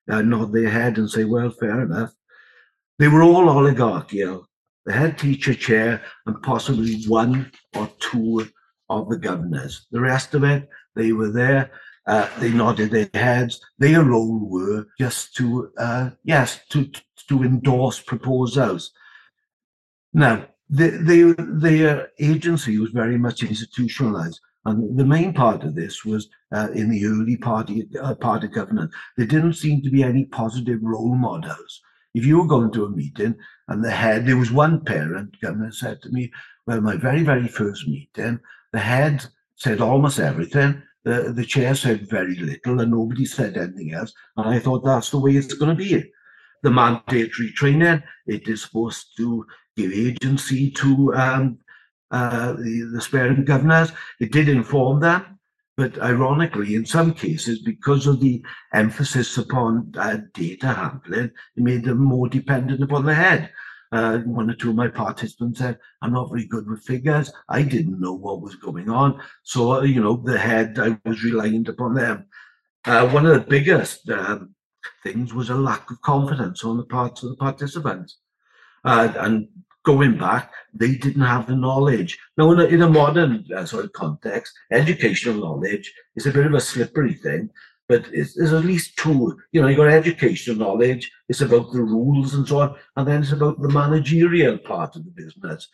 uh, 0.10 0.22
nod 0.22 0.52
their 0.52 0.70
head 0.70 0.98
and 0.98 1.10
say, 1.10 1.24
well, 1.24 1.52
fair 1.52 1.82
enough. 1.82 2.12
They 3.00 3.08
were 3.08 3.24
all 3.24 3.50
oligarchical 3.50 4.48
the 4.86 4.94
head 4.94 5.17
teacher 5.17 5.54
chair, 5.54 6.02
and 6.26 6.41
possibly 6.41 7.04
one 7.08 7.52
or 7.76 7.89
two 8.00 8.48
of 8.89 9.10
the 9.10 9.17
governors. 9.17 9.88
The 9.91 10.02
rest 10.02 10.34
of 10.34 10.44
it, 10.44 10.67
they 10.96 11.12
were 11.13 11.32
there. 11.32 11.72
Uh, 12.08 12.28
they 12.39 12.52
nodded 12.52 12.91
their 12.91 13.10
heads. 13.13 13.62
Their 13.78 14.04
role 14.04 14.39
were 14.50 14.88
just 15.00 15.36
to, 15.36 15.72
uh, 15.78 16.10
yes, 16.24 16.62
to 16.70 16.89
to 17.28 17.44
endorse 17.44 18.00
proposals. 18.00 18.91
Now, 20.13 20.48
the, 20.70 20.89
the, 20.89 21.36
their 21.38 22.10
agency 22.20 22.78
was 22.78 22.91
very 22.91 23.17
much 23.17 23.44
institutionalized. 23.44 24.39
And 24.65 24.98
the 24.98 25.06
main 25.06 25.34
part 25.34 25.63
of 25.63 25.76
this 25.76 26.06
was 26.06 26.30
uh, 26.54 26.70
in 26.74 26.89
the 26.89 27.06
early 27.06 27.38
party 27.38 27.88
uh, 28.00 28.15
party 28.15 28.48
government. 28.48 28.91
There 29.17 29.26
didn't 29.26 29.54
seem 29.54 29.82
to 29.82 29.89
be 29.89 30.04
any 30.04 30.26
positive 30.26 30.80
role 30.82 31.15
models 31.15 31.82
if 32.13 32.26
you 32.26 32.38
were 32.39 32.47
going 32.47 32.71
to 32.71 32.86
a 32.86 32.89
meeting 32.89 33.36
and 33.67 33.84
the 33.84 33.91
head, 33.91 34.26
there 34.26 34.38
was 34.38 34.52
one 34.52 34.84
parent 34.84 35.39
governor 35.41 35.71
said 35.71 36.02
to 36.02 36.10
me, 36.10 36.32
well, 36.65 36.82
my 36.82 36.95
very, 36.95 37.24
very 37.24 37.47
first 37.47 37.88
meeting, 37.88 38.39
the 38.74 38.80
head 38.80 39.26
said 39.56 39.82
almost 39.82 40.19
everything. 40.19 40.82
The, 41.04 41.34
the 41.36 41.45
chair 41.45 41.74
said 41.74 42.10
very 42.10 42.36
little 42.36 42.80
and 42.80 42.91
nobody 42.91 43.26
said 43.26 43.58
anything 43.58 43.93
else. 43.93 44.13
And 44.38 44.47
I 44.50 44.60
thought 44.60 44.84
that's 44.84 45.10
the 45.10 45.19
way 45.19 45.32
it's 45.32 45.54
going 45.54 45.76
to 45.76 45.84
be. 45.84 46.12
The 46.63 46.69
mandatory 46.69 47.52
training, 47.54 48.04
it 48.28 48.47
is 48.47 48.63
supposed 48.63 49.17
to 49.17 49.45
give 49.76 49.91
agency 49.91 50.69
to 50.71 51.13
um, 51.15 51.58
uh, 52.12 52.54
the, 52.54 52.89
the 52.93 53.02
sparing 53.02 53.45
governors. 53.45 53.91
It 54.19 54.32
did 54.32 54.47
inform 54.47 55.00
them, 55.00 55.39
but 55.78 56.00
ironically, 56.02 56.76
in 56.76 56.86
some 56.86 57.14
cases, 57.14 57.60
because 57.60 58.06
of 58.06 58.20
the 58.20 58.44
emphasis 58.74 59.38
upon 59.38 59.94
uh, 59.98 60.18
data 60.34 60.68
handling, 60.68 61.32
it 61.56 61.64
made 61.64 61.86
them 61.86 62.00
more 62.00 62.28
dependent 62.28 62.84
upon 62.84 63.06
the 63.06 63.16
head. 63.16 63.52
Uh, 63.94 64.20
one 64.20 64.50
or 64.50 64.54
two 64.54 64.70
of 64.70 64.76
my 64.76 64.88
participants 64.88 65.60
said, 65.60 65.78
I'm 66.02 66.14
not 66.14 66.30
very 66.30 66.46
good 66.46 66.70
with 66.70 66.84
figures. 66.84 67.32
I 67.50 67.62
didn't 67.62 68.00
know 68.00 68.14
what 68.14 68.42
was 68.42 68.56
going 68.56 68.90
on. 68.90 69.22
So, 69.44 69.74
uh, 69.74 69.82
you 69.82 70.02
know, 70.02 70.16
the 70.16 70.40
head, 70.40 70.80
I 70.80 70.98
was 71.04 71.24
reliant 71.24 71.68
upon 71.68 71.96
them. 71.96 72.26
Uh, 72.86 73.08
one 73.10 73.26
of 73.26 73.34
the 73.34 73.50
biggest 73.50 74.10
um, 74.10 74.56
things 75.04 75.34
was 75.34 75.50
a 75.50 75.56
lack 75.56 75.92
of 75.92 76.02
confidence 76.02 76.64
on 76.64 76.78
the 76.78 76.86
part 76.86 77.22
of 77.24 77.30
the 77.30 77.36
participants. 77.36 78.18
Uh, 78.84 79.12
and 79.18 79.48
going 79.84 80.17
back, 80.17 80.52
they 80.74 80.96
didn't 80.96 81.22
have 81.24 81.48
the 81.48 81.56
knowledge. 81.56 82.17
Now, 82.38 82.52
in 82.52 82.60
a, 82.60 82.65
in 82.65 82.82
a 82.82 82.89
modern 82.89 83.46
uh, 83.56 83.65
sort 83.65 83.86
of 83.86 83.94
context, 83.94 84.54
educational 84.72 85.36
knowledge 85.36 85.94
is 86.15 86.26
a 86.26 86.32
bit 86.32 86.46
of 86.46 86.54
a 86.54 86.60
slippery 86.60 87.13
thing, 87.13 87.50
but 87.88 88.06
there's 88.12 88.54
at 88.54 88.63
least 88.63 88.96
two. 88.98 89.38
You 89.52 89.62
know, 89.62 89.67
you 89.67 89.76
got 89.76 89.88
educational 89.88 90.56
knowledge, 90.56 91.12
it's 91.28 91.41
about 91.41 91.72
the 91.72 91.82
rules 91.82 92.34
and 92.34 92.48
so 92.48 92.60
on, 92.60 92.76
and 92.96 93.08
then 93.08 93.22
it's 93.22 93.32
about 93.32 93.62
the 93.62 93.70
managerial 93.70 94.58
part 94.58 94.96
of 94.96 95.04
the 95.04 95.12
business. 95.12 95.67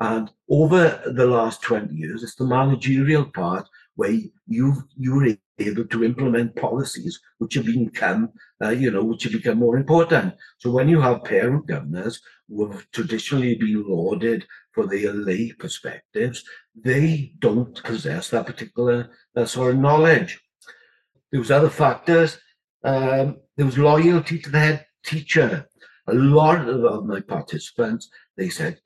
And 0.00 0.30
over 0.48 1.02
the 1.06 1.26
last 1.26 1.60
20 1.62 1.94
years, 1.94 2.22
it's 2.22 2.36
the 2.36 2.46
managerial 2.46 3.24
part 3.24 3.68
where 3.96 4.16
you 4.46 4.84
you're 4.96 5.36
able 5.58 5.84
to 5.86 6.04
implement 6.04 6.56
policies 6.56 7.20
which 7.38 7.54
have 7.54 7.66
become, 7.66 8.30
uh, 8.62 8.70
you 8.70 8.90
know, 8.90 9.04
which 9.04 9.24
have 9.24 9.32
become 9.32 9.58
more 9.58 9.76
important. 9.76 10.34
So 10.58 10.70
when 10.70 10.88
you 10.88 11.00
have 11.00 11.24
parent 11.24 11.66
governors 11.66 12.20
who 12.48 12.70
have 12.70 12.90
traditionally 12.92 13.54
been 13.56 13.84
lauded 13.86 14.46
for 14.72 14.86
their 14.86 15.12
lay 15.12 15.52
perspectives, 15.52 16.44
they 16.74 17.32
don't 17.38 17.82
possess 17.82 18.30
that 18.30 18.46
particular 18.46 19.10
uh, 19.36 19.44
sort 19.44 19.74
of 19.74 19.80
knowledge. 19.80 20.40
There 21.30 21.40
was 21.40 21.50
other 21.50 21.70
factors. 21.70 22.38
Um, 22.84 23.38
there 23.56 23.66
was 23.66 23.78
loyalty 23.78 24.38
to 24.38 24.50
the 24.50 24.58
head 24.58 24.86
teacher. 25.04 25.68
A 26.06 26.14
lot 26.14 26.66
of 26.68 27.04
my 27.04 27.20
participants, 27.20 28.08
they 28.36 28.48
said, 28.48 28.78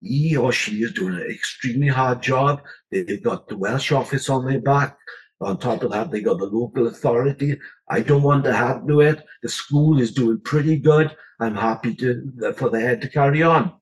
he 0.00 0.36
or 0.36 0.52
she 0.52 0.82
is 0.82 0.92
doing 0.92 1.14
an 1.14 1.30
extremely 1.30 1.88
hard 1.88 2.22
job. 2.22 2.62
They've 2.90 3.22
got 3.22 3.48
the 3.48 3.56
Welsh 3.56 3.92
office 3.92 4.28
on 4.28 4.46
their 4.46 4.60
back. 4.60 4.96
On 5.40 5.56
top 5.56 5.82
of 5.82 5.92
that, 5.92 6.10
they 6.10 6.20
got 6.20 6.38
the 6.38 6.46
local 6.46 6.88
authority. 6.88 7.58
I 7.88 8.00
don't 8.00 8.22
want 8.22 8.44
to 8.44 8.50
add 8.50 8.88
to 8.88 9.00
it. 9.02 9.24
The 9.42 9.48
school 9.48 10.00
is 10.00 10.12
doing 10.12 10.40
pretty 10.40 10.76
good. 10.76 11.16
I'm 11.40 11.54
happy 11.54 11.94
to 11.96 12.52
for 12.56 12.70
the 12.70 12.80
head 12.80 13.00
to 13.02 13.08
carry 13.08 13.42
on. 13.42 13.72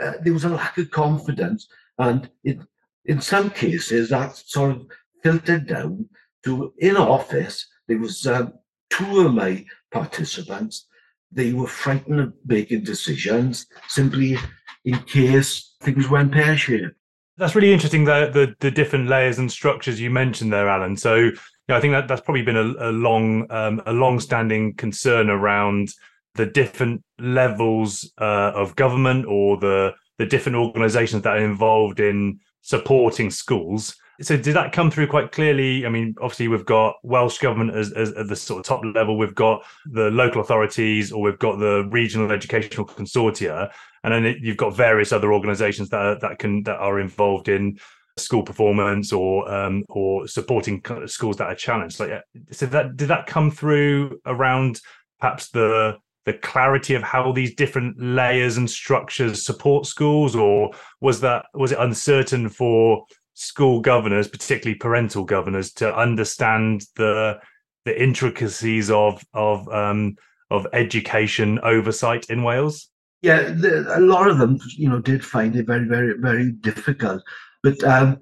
Uh, 0.00 0.12
there 0.22 0.32
was 0.32 0.44
a 0.44 0.48
lack 0.48 0.78
of 0.78 0.90
confidence, 0.90 1.68
and 1.98 2.30
it, 2.44 2.58
in 3.04 3.20
some 3.20 3.50
cases, 3.50 4.10
that 4.10 4.36
sort 4.36 4.70
of 4.70 4.86
filtered 5.22 5.66
down 5.66 6.08
to 6.44 6.72
in 6.78 6.96
office. 6.96 7.66
There 7.88 7.98
was 7.98 8.24
um, 8.26 8.54
two 8.88 9.26
of 9.26 9.34
my 9.34 9.64
participants. 9.90 10.86
They 11.32 11.52
were 11.52 11.66
frightened 11.66 12.20
of 12.20 12.34
making 12.46 12.84
decisions 12.84 13.66
simply 13.88 14.38
in 14.84 14.98
case 15.00 15.74
things 15.80 16.08
went 16.08 16.32
pear 16.32 16.56
shaped. 16.56 16.94
That's 17.40 17.54
really 17.54 17.72
interesting. 17.72 18.04
The, 18.04 18.30
the, 18.30 18.54
the 18.60 18.70
different 18.70 19.08
layers 19.08 19.38
and 19.38 19.50
structures 19.50 19.98
you 19.98 20.10
mentioned 20.10 20.52
there, 20.52 20.68
Allan. 20.68 20.94
So 20.94 21.30
I 21.70 21.80
think 21.80 21.92
that 21.92 22.06
that's 22.06 22.20
probably 22.20 22.42
been 22.42 22.58
a, 22.58 22.90
a 22.90 22.92
long 22.92 23.50
um, 23.50 23.80
a 23.86 23.94
long 23.94 24.20
standing 24.20 24.74
concern 24.74 25.30
around 25.30 25.88
the 26.34 26.44
different 26.44 27.02
levels 27.18 28.12
uh, 28.20 28.52
of 28.54 28.76
government 28.76 29.24
or 29.24 29.56
the 29.56 29.94
the 30.18 30.26
different 30.26 30.56
organisations 30.56 31.22
that 31.22 31.38
are 31.38 31.44
involved 31.44 31.98
in 31.98 32.40
supporting 32.60 33.30
schools. 33.30 33.96
So 34.22 34.36
did 34.36 34.54
that 34.54 34.72
come 34.72 34.90
through 34.90 35.06
quite 35.06 35.32
clearly? 35.32 35.86
I 35.86 35.88
mean, 35.88 36.14
obviously 36.20 36.48
we've 36.48 36.66
got 36.66 36.96
Welsh 37.02 37.38
government 37.38 37.74
as, 37.74 37.92
as 37.92 38.12
at 38.12 38.28
the 38.28 38.36
sort 38.36 38.60
of 38.60 38.66
top 38.66 38.84
level. 38.94 39.16
We've 39.16 39.34
got 39.34 39.64
the 39.86 40.10
local 40.10 40.40
authorities, 40.40 41.10
or 41.10 41.22
we've 41.22 41.38
got 41.38 41.58
the 41.58 41.88
regional 41.90 42.30
educational 42.30 42.86
consortia 42.86 43.70
and 44.02 44.24
then 44.24 44.36
you've 44.40 44.56
got 44.56 44.76
various 44.76 45.12
other 45.12 45.32
organisations 45.32 45.88
that 45.90 46.00
are, 46.00 46.18
that 46.20 46.38
can 46.38 46.62
that 46.64 46.76
are 46.76 47.00
involved 47.00 47.48
in 47.48 47.78
school 48.16 48.42
performance 48.42 49.12
or 49.12 49.50
um, 49.52 49.84
or 49.88 50.26
supporting 50.26 50.82
schools 51.06 51.36
that 51.36 51.48
are 51.48 51.54
challenged. 51.54 52.00
Like, 52.00 52.22
so 52.50 52.66
that 52.66 52.96
did 52.96 53.08
that 53.08 53.26
come 53.26 53.50
through 53.50 54.20
around 54.26 54.80
perhaps 55.20 55.50
the 55.50 55.98
the 56.26 56.34
clarity 56.34 56.94
of 56.94 57.02
how 57.02 57.32
these 57.32 57.54
different 57.54 58.00
layers 58.00 58.56
and 58.56 58.68
structures 58.70 59.44
support 59.44 59.86
schools, 59.86 60.34
or 60.34 60.70
was 61.00 61.20
that 61.20 61.46
was 61.54 61.72
it 61.72 61.78
uncertain 61.78 62.48
for 62.48 63.04
school 63.40 63.80
governors, 63.80 64.28
particularly 64.28 64.78
parental 64.78 65.24
governors, 65.24 65.72
to 65.74 65.96
understand 65.96 66.84
the 66.96 67.38
the 67.84 68.02
intricacies 68.02 68.90
of 68.90 69.24
of 69.34 69.68
um, 69.68 70.16
of 70.50 70.66
education 70.72 71.58
oversight 71.62 72.28
in 72.28 72.42
Wales? 72.42 72.90
yeah, 73.22 73.52
a 73.94 74.00
lot 74.00 74.28
of 74.28 74.38
them, 74.38 74.58
you 74.76 74.88
know, 74.88 75.00
did 75.00 75.24
find 75.24 75.54
it 75.54 75.66
very, 75.66 75.84
very, 75.84 76.14
very 76.18 76.52
difficult. 76.52 77.22
But 77.62 77.82
um, 77.84 78.18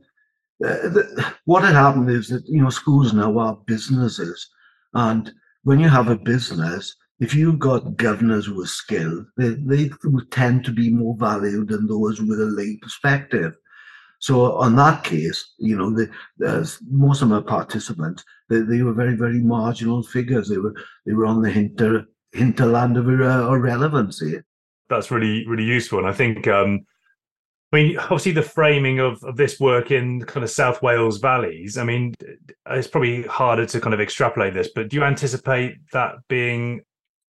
the, 0.59 1.35
what 1.45 1.63
had 1.63 1.75
happened 1.75 2.11
is 2.11 2.29
that 2.29 2.45
you 2.47 2.63
know 2.63 2.71
schools 2.71 3.13
now 3.13 3.39
are 3.39 3.59
businesses, 3.67 4.49
and 4.95 5.33
when 5.63 5.79
you 5.79 5.89
have 5.89 6.09
a 6.09 6.17
business, 6.17 6.97
if 7.21 7.33
you've 7.35 7.61
got 7.61 7.97
governors 7.97 8.47
who 8.47 8.61
are 8.61 8.67
skilled, 8.67 9.27
they, 9.37 9.51
they 9.51 9.91
tend 10.31 10.65
to 10.65 10.73
be 10.73 10.91
more 10.91 11.17
valued 11.17 11.69
than 11.69 11.87
those 11.87 12.21
with 12.21 12.41
a 12.41 12.47
lay 12.47 12.77
perspective. 12.83 13.55
So 14.21 14.53
on 14.55 14.75
that 14.77 15.05
case, 15.05 15.55
you 15.59 15.77
know, 15.77 15.91
the, 15.91 16.11
most 16.91 17.23
of 17.23 17.29
my 17.29 17.41
participants, 17.41 18.25
they, 18.49 18.61
they 18.61 18.83
were 18.83 18.93
very, 18.93 19.17
very 19.17 19.41
marginal 19.41 20.03
figures. 20.03 20.49
They 20.49 20.59
were 20.59 20.75
they 21.07 21.13
were 21.13 21.27
on 21.27 21.43
the 21.43 21.51
hinter 21.51 22.07
hinterland 22.33 22.97
of 22.97 23.09
irrelevancy 23.09 24.41
that's 24.89 25.11
really 25.11 25.47
really 25.47 25.65
useful. 25.65 25.99
And 25.99 26.09
I 26.09 26.13
think 26.13 26.47
um, 26.49 26.85
I 27.73 27.77
mean, 27.77 27.99
obviously, 27.99 28.33
the 28.33 28.43
framing 28.43 28.99
of, 28.99 29.23
of 29.25 29.37
this 29.37 29.61
work 29.61 29.91
in 29.91 30.23
kind 30.23 30.43
of 30.43 30.51
South 30.51 30.83
Wales 30.83 31.19
valleys. 31.19 31.77
I 31.77 31.85
mean, 31.85 32.15
it's 32.71 32.89
probably 32.89 33.23
harder 33.25 33.67
to 33.67 33.81
kind 33.81 33.95
of 33.95 34.01
extrapolate 34.01 34.55
this, 34.55 34.71
but 34.75 34.89
do 34.89 34.97
you 34.97 35.05
anticipate 35.05 35.77
that 35.93 36.15
being 36.29 36.83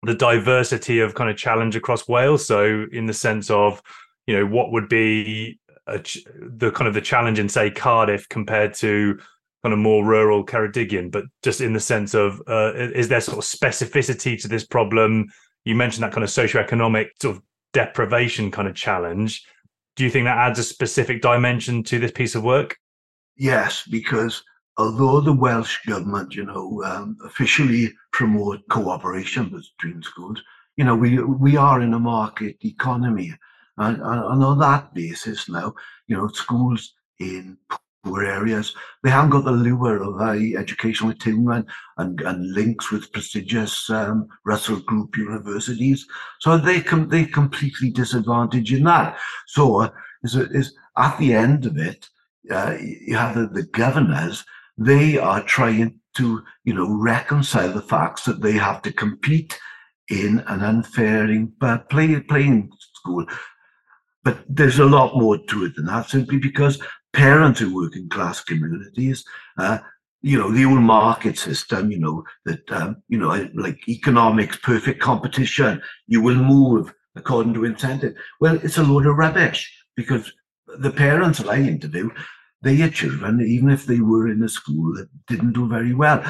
the 0.03 0.13
diversity 0.13 0.99
of 0.99 1.15
kind 1.15 1.29
of 1.29 1.37
challenge 1.37 1.75
across 1.75 2.07
Wales? 2.07 2.45
So, 2.45 2.85
in 2.91 3.07
the 3.07 3.13
sense 3.13 3.49
of, 3.49 3.81
you 4.27 4.37
know, 4.37 4.45
what 4.45 4.71
would 4.71 4.89
be 4.89 5.59
a, 5.87 6.03
the 6.39 6.71
kind 6.71 6.87
of 6.87 6.93
the 6.93 7.01
challenge 7.01 7.39
in, 7.39 7.49
say, 7.49 7.71
Cardiff 7.71 8.27
compared 8.29 8.73
to 8.75 9.19
kind 9.63 9.73
of 9.73 9.79
more 9.79 10.05
rural 10.05 10.45
Ceredigion, 10.45 11.11
but 11.11 11.25
just 11.43 11.61
in 11.61 11.73
the 11.73 11.79
sense 11.79 12.13
of, 12.13 12.41
uh, 12.47 12.73
is 12.75 13.07
there 13.07 13.21
sort 13.21 13.37
of 13.37 13.43
specificity 13.43 14.39
to 14.41 14.47
this 14.47 14.65
problem? 14.65 15.27
You 15.65 15.75
mentioned 15.75 16.03
that 16.03 16.13
kind 16.13 16.23
of 16.23 16.29
socioeconomic 16.29 17.07
sort 17.21 17.37
of 17.37 17.43
deprivation 17.73 18.51
kind 18.51 18.67
of 18.67 18.75
challenge. 18.75 19.45
Do 19.95 20.03
you 20.03 20.09
think 20.09 20.25
that 20.25 20.37
adds 20.37 20.59
a 20.59 20.63
specific 20.63 21.21
dimension 21.21 21.83
to 21.83 21.99
this 21.99 22.11
piece 22.11 22.35
of 22.35 22.43
work? 22.43 22.77
Yes, 23.35 23.83
because 23.89 24.43
although 24.77 25.21
the 25.21 25.33
Welsh 25.33 25.79
government, 25.85 26.35
you 26.35 26.45
know, 26.45 26.83
um, 26.83 27.17
officially 27.25 27.93
promote 28.11 28.67
cooperation 28.69 29.45
between 29.45 30.01
schools, 30.01 30.41
you 30.75 30.85
know, 30.85 30.95
we 30.95 31.21
we 31.23 31.57
are 31.57 31.81
in 31.81 31.93
a 31.93 31.99
market 31.99 32.55
economy, 32.63 33.33
and, 33.77 33.97
and 33.97 34.43
on 34.43 34.59
that 34.59 34.93
basis 34.93 35.49
now, 35.49 35.73
you 36.07 36.17
know, 36.17 36.27
schools 36.27 36.93
in 37.19 37.57
poor 38.07 38.23
areas. 38.23 38.75
They 39.03 39.09
haven't 39.09 39.31
got 39.31 39.45
the 39.45 39.51
lure 39.51 40.01
of 40.03 40.17
high 40.17 40.53
educational 40.57 41.11
attainment 41.11 41.67
and, 41.97 42.19
and 42.21 42.53
links 42.53 42.91
with 42.91 43.11
prestigious 43.11 43.89
um, 43.89 44.27
Russell 44.45 44.79
Group 44.81 45.17
universities. 45.17 46.05
So 46.39 46.57
they 46.57 46.81
com- 46.81 47.09
they 47.09 47.25
completely 47.25 47.89
disadvantaged 47.89 48.73
in 48.73 48.83
that. 48.83 49.17
So 49.47 49.81
uh, 49.81 49.89
is, 50.23 50.35
is 50.35 50.75
at 50.97 51.17
the 51.17 51.33
end 51.33 51.65
of 51.65 51.77
it, 51.77 52.07
uh, 52.49 52.77
you 52.79 53.15
have 53.15 53.35
the, 53.35 53.47
the 53.47 53.63
governors. 53.63 54.43
They 54.77 55.17
are 55.17 55.43
trying 55.43 55.99
to 56.15 56.43
you 56.63 56.73
know 56.73 56.89
reconcile 56.89 57.73
the 57.73 57.81
facts 57.81 58.23
that 58.25 58.41
they 58.41 58.53
have 58.53 58.81
to 58.83 58.93
compete 58.93 59.59
in 60.09 60.39
an 60.47 60.61
unfair 60.61 61.27
uh, 61.61 61.77
play, 61.89 62.19
playing 62.21 62.71
school. 62.93 63.25
But 64.23 64.39
there's 64.49 64.79
a 64.79 64.85
lot 64.85 65.17
more 65.17 65.37
to 65.37 65.65
it 65.65 65.75
than 65.75 65.85
that, 65.85 66.09
simply 66.09 66.37
because 66.37 66.81
parents 67.13 67.61
in 67.61 67.73
working 67.73 68.09
class 68.09 68.43
communities, 68.43 69.23
uh, 69.57 69.79
you 70.21 70.37
know, 70.37 70.51
the 70.51 70.65
old 70.65 70.81
market 70.81 71.37
system, 71.37 71.91
you 71.91 71.99
know, 71.99 72.23
that, 72.45 72.69
um, 72.71 72.97
you 73.07 73.17
know, 73.17 73.49
like 73.55 73.87
economics, 73.87 74.57
perfect 74.57 75.01
competition, 75.01 75.81
you 76.07 76.21
will 76.21 76.35
move 76.35 76.93
according 77.15 77.53
to 77.53 77.65
incentive. 77.65 78.13
Well, 78.39 78.59
it's 78.63 78.77
a 78.77 78.83
load 78.83 79.05
of 79.05 79.15
rubbish 79.15 79.71
because 79.95 80.31
the 80.79 80.91
parents 80.91 81.39
that 81.39 81.49
I 81.49 81.57
interview, 81.57 82.09
their 82.61 82.89
children, 82.89 83.41
even 83.41 83.69
if 83.69 83.85
they 83.85 83.99
were 83.99 84.27
in 84.27 84.43
a 84.43 84.49
school 84.49 84.93
that 84.95 85.07
didn't 85.27 85.53
do 85.53 85.67
very 85.67 85.93
well, 85.93 86.23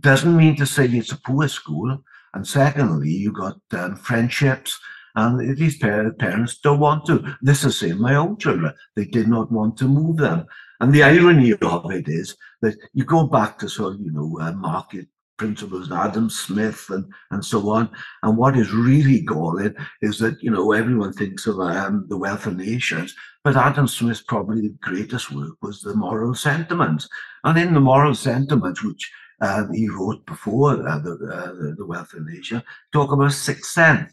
doesn't 0.00 0.36
mean 0.36 0.56
to 0.56 0.66
say 0.66 0.86
it's 0.86 1.12
a 1.12 1.20
poor 1.24 1.48
school. 1.48 1.98
And 2.34 2.46
secondly, 2.46 3.10
you 3.10 3.32
got 3.32 3.58
um, 3.72 3.96
friendships 3.96 4.78
And 5.18 5.56
these 5.56 5.78
parents 5.78 6.58
don't 6.58 6.78
want 6.78 7.06
to. 7.06 7.14
This 7.42 7.64
is 7.64 7.80
the 7.80 7.88
same 7.88 8.00
my 8.00 8.14
own 8.14 8.36
children. 8.38 8.72
They 8.94 9.06
did 9.06 9.26
not 9.26 9.50
want 9.50 9.76
to 9.78 9.88
move 9.88 10.18
them. 10.18 10.46
And 10.80 10.92
the 10.92 11.02
irony 11.02 11.50
of 11.50 11.90
it 11.90 12.08
is 12.08 12.36
that 12.62 12.76
you 12.92 13.04
go 13.04 13.26
back 13.26 13.58
to 13.58 13.68
sort 13.68 13.94
of, 13.94 14.00
you 14.00 14.12
know, 14.12 14.38
uh, 14.40 14.52
market 14.52 15.08
principles, 15.36 15.90
Adam 15.90 16.30
Smith 16.30 16.86
and, 16.90 17.04
and 17.32 17.44
so 17.44 17.68
on. 17.70 17.90
And 18.22 18.36
what 18.36 18.56
is 18.56 18.72
really 18.72 19.20
galling 19.22 19.74
is 20.02 20.20
that, 20.20 20.40
you 20.40 20.52
know, 20.52 20.70
everyone 20.70 21.12
thinks 21.12 21.48
of 21.48 21.58
um, 21.58 22.06
the 22.08 22.16
wealth 22.16 22.46
of 22.46 22.56
nations, 22.56 23.12
but 23.42 23.56
Adam 23.56 23.88
Smith's 23.88 24.22
probably 24.22 24.60
the 24.62 24.76
greatest 24.80 25.32
work 25.32 25.56
was 25.62 25.80
the 25.80 25.96
moral 25.96 26.34
sentiments. 26.34 27.08
And 27.42 27.58
in 27.58 27.74
the 27.74 27.80
moral 27.80 28.14
sentiments, 28.14 28.84
which 28.84 29.10
um, 29.40 29.72
he 29.72 29.88
wrote 29.88 30.24
before 30.26 30.72
uh, 30.88 30.98
the, 30.98 31.12
uh, 31.12 31.76
the 31.76 31.86
Wealth 31.86 32.12
of 32.14 32.26
Nations, 32.26 32.62
talk 32.92 33.12
about 33.12 33.32
sixth 33.32 33.70
sense, 33.70 34.12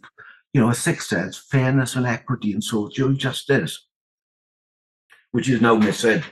you 0.55 0.61
know, 0.61 0.69
a 0.69 0.73
sixth 0.73 1.09
sense, 1.09 1.37
fairness 1.37 1.97
and 1.97 2.07
equity 2.07 2.53
and 2.53 2.63
social 2.63 3.11
justice, 3.11 3.87
which 5.31 5.49
is 5.49 5.59
now 5.59 5.75
missing. 5.75 6.23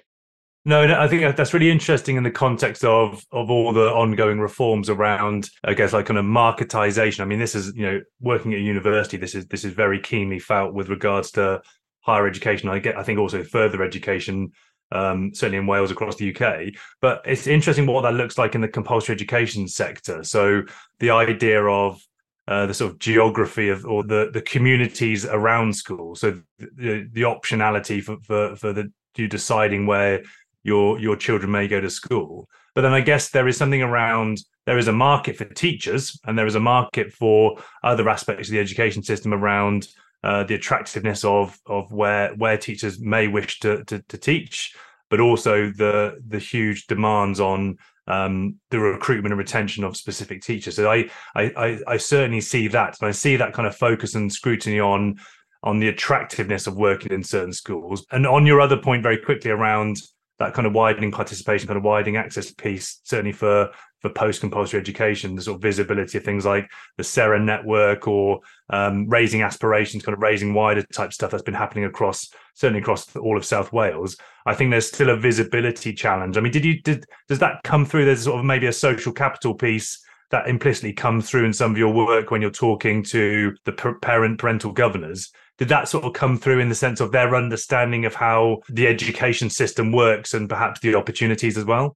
No, 0.63 0.87
no, 0.87 0.97
I 0.97 1.09
think 1.09 1.35
that's 1.35 1.53
really 1.53 1.69
interesting 1.69 2.15
in 2.15 2.23
the 2.23 2.31
context 2.31 2.85
of 2.85 3.21
of 3.33 3.51
all 3.51 3.73
the 3.73 3.91
ongoing 3.91 4.39
reforms 4.39 4.89
around, 4.89 5.49
I 5.65 5.73
guess, 5.73 5.91
like 5.91 6.05
kind 6.05 6.17
of 6.17 6.23
marketization. 6.23 7.19
I 7.19 7.25
mean, 7.25 7.37
this 7.39 7.53
is 7.53 7.75
you 7.75 7.85
know 7.85 8.01
working 8.21 8.53
at 8.53 8.61
university. 8.61 9.17
This 9.17 9.35
is 9.35 9.45
this 9.47 9.65
is 9.65 9.73
very 9.73 9.99
keenly 9.99 10.39
felt 10.39 10.73
with 10.73 10.87
regards 10.87 11.29
to 11.31 11.61
higher 11.99 12.25
education. 12.25 12.69
I 12.69 12.79
get, 12.79 12.97
I 12.97 13.03
think 13.03 13.19
also 13.19 13.43
further 13.43 13.83
education, 13.83 14.53
um, 14.93 15.33
certainly 15.33 15.57
in 15.57 15.67
Wales 15.67 15.91
across 15.91 16.15
the 16.15 16.33
UK. 16.33 16.73
But 17.01 17.23
it's 17.25 17.45
interesting 17.45 17.87
what 17.87 18.03
that 18.03 18.13
looks 18.13 18.37
like 18.37 18.55
in 18.55 18.61
the 18.61 18.69
compulsory 18.69 19.15
education 19.15 19.67
sector. 19.67 20.23
So 20.23 20.61
the 21.01 21.09
idea 21.09 21.61
of 21.65 22.01
uh, 22.47 22.65
the 22.65 22.73
sort 22.73 22.91
of 22.91 22.99
geography 22.99 23.69
of 23.69 23.85
or 23.85 24.03
the 24.03 24.29
the 24.33 24.41
communities 24.41 25.25
around 25.25 25.75
schools. 25.75 26.21
So 26.21 26.41
the, 26.59 27.07
the 27.11 27.21
optionality 27.21 28.03
for, 28.03 28.17
for 28.21 28.55
for 28.55 28.73
the 28.73 28.91
you 29.15 29.27
deciding 29.27 29.85
where 29.85 30.23
your 30.63 30.99
your 30.99 31.15
children 31.15 31.51
may 31.51 31.67
go 31.67 31.79
to 31.79 31.89
school. 31.89 32.49
But 32.75 32.81
then 32.81 32.93
I 32.93 33.01
guess 33.01 33.29
there 33.29 33.47
is 33.47 33.57
something 33.57 33.81
around 33.81 34.39
there 34.65 34.77
is 34.77 34.87
a 34.87 34.93
market 34.93 35.37
for 35.37 35.45
teachers 35.45 36.19
and 36.25 36.37
there 36.37 36.47
is 36.47 36.55
a 36.55 36.59
market 36.59 37.11
for 37.13 37.57
other 37.83 38.09
aspects 38.09 38.47
of 38.47 38.53
the 38.53 38.59
education 38.59 39.03
system 39.03 39.33
around 39.33 39.87
uh, 40.23 40.43
the 40.43 40.55
attractiveness 40.55 41.23
of 41.23 41.59
of 41.65 41.91
where 41.91 42.33
where 42.35 42.57
teachers 42.57 42.99
may 42.99 43.27
wish 43.27 43.59
to, 43.59 43.83
to, 43.85 43.99
to 44.03 44.17
teach, 44.17 44.73
but 45.09 45.19
also 45.19 45.69
the 45.69 46.19
the 46.27 46.39
huge 46.39 46.87
demands 46.87 47.39
on 47.39 47.77
um, 48.07 48.55
the 48.69 48.79
recruitment 48.79 49.31
and 49.31 49.39
retention 49.39 49.83
of 49.83 49.95
specific 49.95 50.41
teachers. 50.41 50.75
So 50.75 50.91
I, 50.91 51.09
I 51.35 51.79
I 51.87 51.97
certainly 51.97 52.41
see 52.41 52.67
that, 52.69 52.97
and 52.99 53.07
I 53.07 53.11
see 53.11 53.35
that 53.37 53.53
kind 53.53 53.67
of 53.67 53.75
focus 53.75 54.15
and 54.15 54.31
scrutiny 54.31 54.79
on 54.79 55.15
on 55.63 55.79
the 55.79 55.87
attractiveness 55.87 56.67
of 56.67 56.75
working 56.75 57.13
in 57.13 57.23
certain 57.23 57.53
schools. 57.53 58.05
And 58.11 58.27
on 58.27 58.45
your 58.45 58.59
other 58.59 58.77
point, 58.77 59.01
very 59.01 59.17
quickly 59.17 59.49
around 59.51 59.97
that 60.39 60.53
kind 60.53 60.67
of 60.67 60.73
widening 60.73 61.11
participation, 61.11 61.67
kind 61.67 61.77
of 61.77 61.83
widening 61.83 62.17
access 62.17 62.51
piece, 62.51 62.99
certainly 63.03 63.31
for 63.31 63.69
for 64.03 64.11
post 64.11 64.41
compulsory 64.41 64.79
education, 64.79 65.35
the 65.35 65.41
sort 65.41 65.55
of 65.55 65.61
visibility 65.61 66.19
of 66.19 66.23
things 66.23 66.45
like 66.45 66.69
the 66.97 67.03
Seren 67.03 67.45
network 67.45 68.07
or 68.07 68.41
um, 68.69 69.07
raising 69.07 69.41
aspirations, 69.41 70.03
kind 70.03 70.13
of 70.13 70.21
raising 70.21 70.53
wider 70.53 70.83
type 70.93 71.11
stuff 71.11 71.31
that's 71.31 71.41
been 71.41 71.55
happening 71.55 71.85
across 71.85 72.29
certainly 72.53 72.81
across 72.81 73.15
all 73.15 73.35
of 73.35 73.43
South 73.45 73.73
Wales. 73.73 74.15
I 74.45 74.53
think 74.53 74.69
there's 74.69 74.87
still 74.87 75.09
a 75.09 75.17
visibility 75.17 75.93
challenge. 75.93 76.37
I 76.37 76.41
mean, 76.41 76.51
did 76.51 76.65
you 76.65 76.79
did 76.81 77.05
does 77.27 77.39
that 77.39 77.63
come 77.63 77.85
through? 77.85 78.05
There's 78.05 78.25
sort 78.25 78.37
of 78.37 78.45
maybe 78.45 78.67
a 78.67 78.73
social 78.73 79.11
capital 79.11 79.55
piece 79.55 80.03
that 80.29 80.47
implicitly 80.47 80.93
comes 80.93 81.29
through 81.29 81.45
in 81.45 81.53
some 81.53 81.71
of 81.71 81.77
your 81.77 81.93
work 81.93 82.29
when 82.29 82.41
you're 82.41 82.51
talking 82.51 83.03
to 83.03 83.55
the 83.65 83.71
parent 84.01 84.37
parental 84.37 84.71
governors 84.71 85.31
did 85.57 85.69
that 85.69 85.87
sort 85.87 86.03
of 86.03 86.13
come 86.13 86.37
through 86.37 86.59
in 86.59 86.69
the 86.69 86.75
sense 86.75 86.99
of 86.99 87.11
their 87.11 87.35
understanding 87.35 88.05
of 88.05 88.15
how 88.15 88.59
the 88.69 88.87
education 88.87 89.49
system 89.49 89.91
works 89.91 90.33
and 90.33 90.49
perhaps 90.49 90.79
the 90.79 90.95
opportunities 90.95 91.57
as 91.57 91.65
well? 91.65 91.95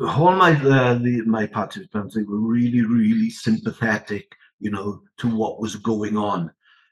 All 0.00 0.34
my 0.36 0.52
uh, 0.52 0.94
the, 0.94 1.22
my 1.22 1.46
participants 1.46 2.14
they 2.14 2.22
were 2.22 2.38
really 2.38 2.82
really 2.82 3.30
sympathetic, 3.30 4.34
you 4.60 4.70
know, 4.70 5.02
to 5.18 5.34
what 5.34 5.60
was 5.60 5.76
going 5.76 6.16
on, 6.16 6.50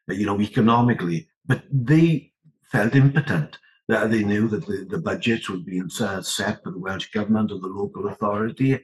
uh, 0.08 0.14
you 0.14 0.26
know, 0.26 0.40
economically, 0.40 1.28
but 1.46 1.62
they 1.70 2.32
felt 2.70 2.94
impotent. 2.94 3.58
That 3.86 4.10
they 4.10 4.24
knew 4.24 4.48
that 4.48 4.64
the, 4.66 4.86
the 4.88 4.98
budgets 4.98 5.50
were 5.50 5.58
being 5.58 5.90
set 5.90 6.64
by 6.64 6.70
the 6.70 6.78
Welsh 6.78 7.10
government 7.10 7.52
or 7.52 7.58
the 7.58 7.66
local 7.66 8.08
authority, 8.08 8.80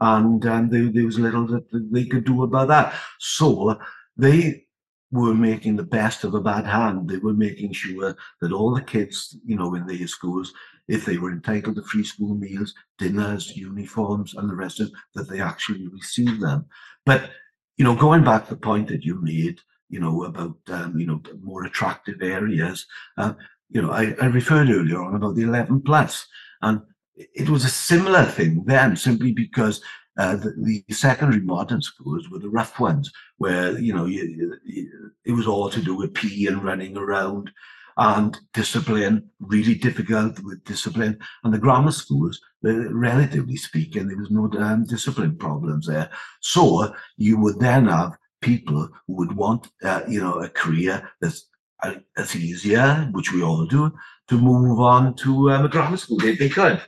and 0.00 0.46
um, 0.46 0.70
there 0.70 1.04
was 1.04 1.18
little 1.18 1.46
that 1.48 1.66
they 1.72 2.04
could 2.04 2.24
do 2.24 2.44
about 2.44 2.68
that. 2.68 2.94
So 3.18 3.76
they 4.16 4.66
were 5.10 5.34
making 5.34 5.76
the 5.76 5.82
best 5.82 6.24
of 6.24 6.34
a 6.34 6.40
bad 6.40 6.66
hand. 6.66 7.08
They 7.08 7.18
were 7.18 7.32
making 7.32 7.72
sure 7.72 8.16
that 8.40 8.52
all 8.52 8.74
the 8.74 8.82
kids, 8.82 9.36
you 9.44 9.56
know, 9.56 9.74
in 9.74 9.86
their 9.86 10.06
schools, 10.06 10.52
if 10.88 11.04
they 11.04 11.18
were 11.18 11.32
entitled 11.32 11.76
to 11.76 11.82
free 11.82 12.04
school 12.04 12.34
meals, 12.34 12.74
dinners, 12.98 13.56
uniforms, 13.56 14.34
and 14.34 14.48
the 14.48 14.54
rest 14.54 14.80
of 14.80 14.90
that 15.14 15.28
they 15.28 15.40
actually 15.40 15.88
received 15.88 16.40
them. 16.40 16.66
But, 17.06 17.30
you 17.76 17.84
know, 17.84 17.94
going 17.94 18.24
back 18.24 18.44
to 18.44 18.54
the 18.54 18.60
point 18.60 18.88
that 18.88 19.04
you 19.04 19.20
made, 19.20 19.60
you 19.88 20.00
know, 20.00 20.24
about, 20.24 20.56
um, 20.68 20.98
you 20.98 21.06
know, 21.06 21.22
more 21.42 21.64
attractive 21.64 22.22
areas, 22.22 22.86
uh, 23.16 23.34
you 23.70 23.82
know, 23.82 23.90
I, 23.90 24.14
I 24.20 24.26
referred 24.26 24.70
earlier 24.70 25.02
on 25.02 25.14
about 25.14 25.34
the 25.34 25.42
11 25.42 25.82
plus, 25.82 26.26
and 26.62 26.80
it 27.16 27.48
was 27.48 27.64
a 27.64 27.70
similar 27.70 28.24
thing 28.24 28.64
then, 28.66 28.96
simply 28.96 29.32
because 29.32 29.80
uh, 30.16 30.36
the, 30.36 30.82
the, 30.86 30.94
secondary 30.94 31.40
modern 31.40 31.82
schools 31.82 32.28
were 32.28 32.38
the 32.38 32.48
rough 32.48 32.78
ones, 32.78 33.10
where 33.38 33.76
you 33.78 33.92
know 33.92 34.06
you, 34.06 34.58
you, 34.64 35.10
it 35.24 35.32
was 35.32 35.46
all 35.46 35.68
to 35.68 35.80
do 35.80 35.96
with 35.96 36.14
PE 36.14 36.46
and 36.46 36.62
running 36.62 36.96
around, 36.96 37.50
and 37.96 38.38
discipline 38.52 39.30
really 39.40 39.74
difficult 39.74 40.38
with 40.40 40.64
discipline. 40.64 41.18
And 41.42 41.54
the 41.54 41.58
grammar 41.58 41.92
schools, 41.92 42.40
relatively 42.62 43.56
speaking, 43.56 44.08
there 44.08 44.16
was 44.16 44.30
no 44.30 44.50
um, 44.58 44.84
discipline 44.84 45.36
problems 45.36 45.86
there. 45.86 46.10
So 46.40 46.94
you 47.16 47.38
would 47.38 47.58
then 47.60 47.86
have 47.86 48.16
people 48.42 48.88
who 49.06 49.14
would 49.14 49.32
want, 49.32 49.68
uh, 49.82 50.02
you 50.08 50.20
know, 50.20 50.34
a 50.40 50.48
career 50.48 51.10
that's 51.20 51.48
uh, 51.82 51.94
that's 52.16 52.34
easier, 52.34 53.08
which 53.12 53.32
we 53.32 53.42
all 53.42 53.66
do, 53.66 53.92
to 54.28 54.38
move 54.38 54.80
on 54.80 55.14
to 55.16 55.50
um, 55.50 55.66
a 55.66 55.68
grammar 55.68 55.98
school 55.98 56.24
if 56.24 56.38
they 56.38 56.48
could. 56.48 56.80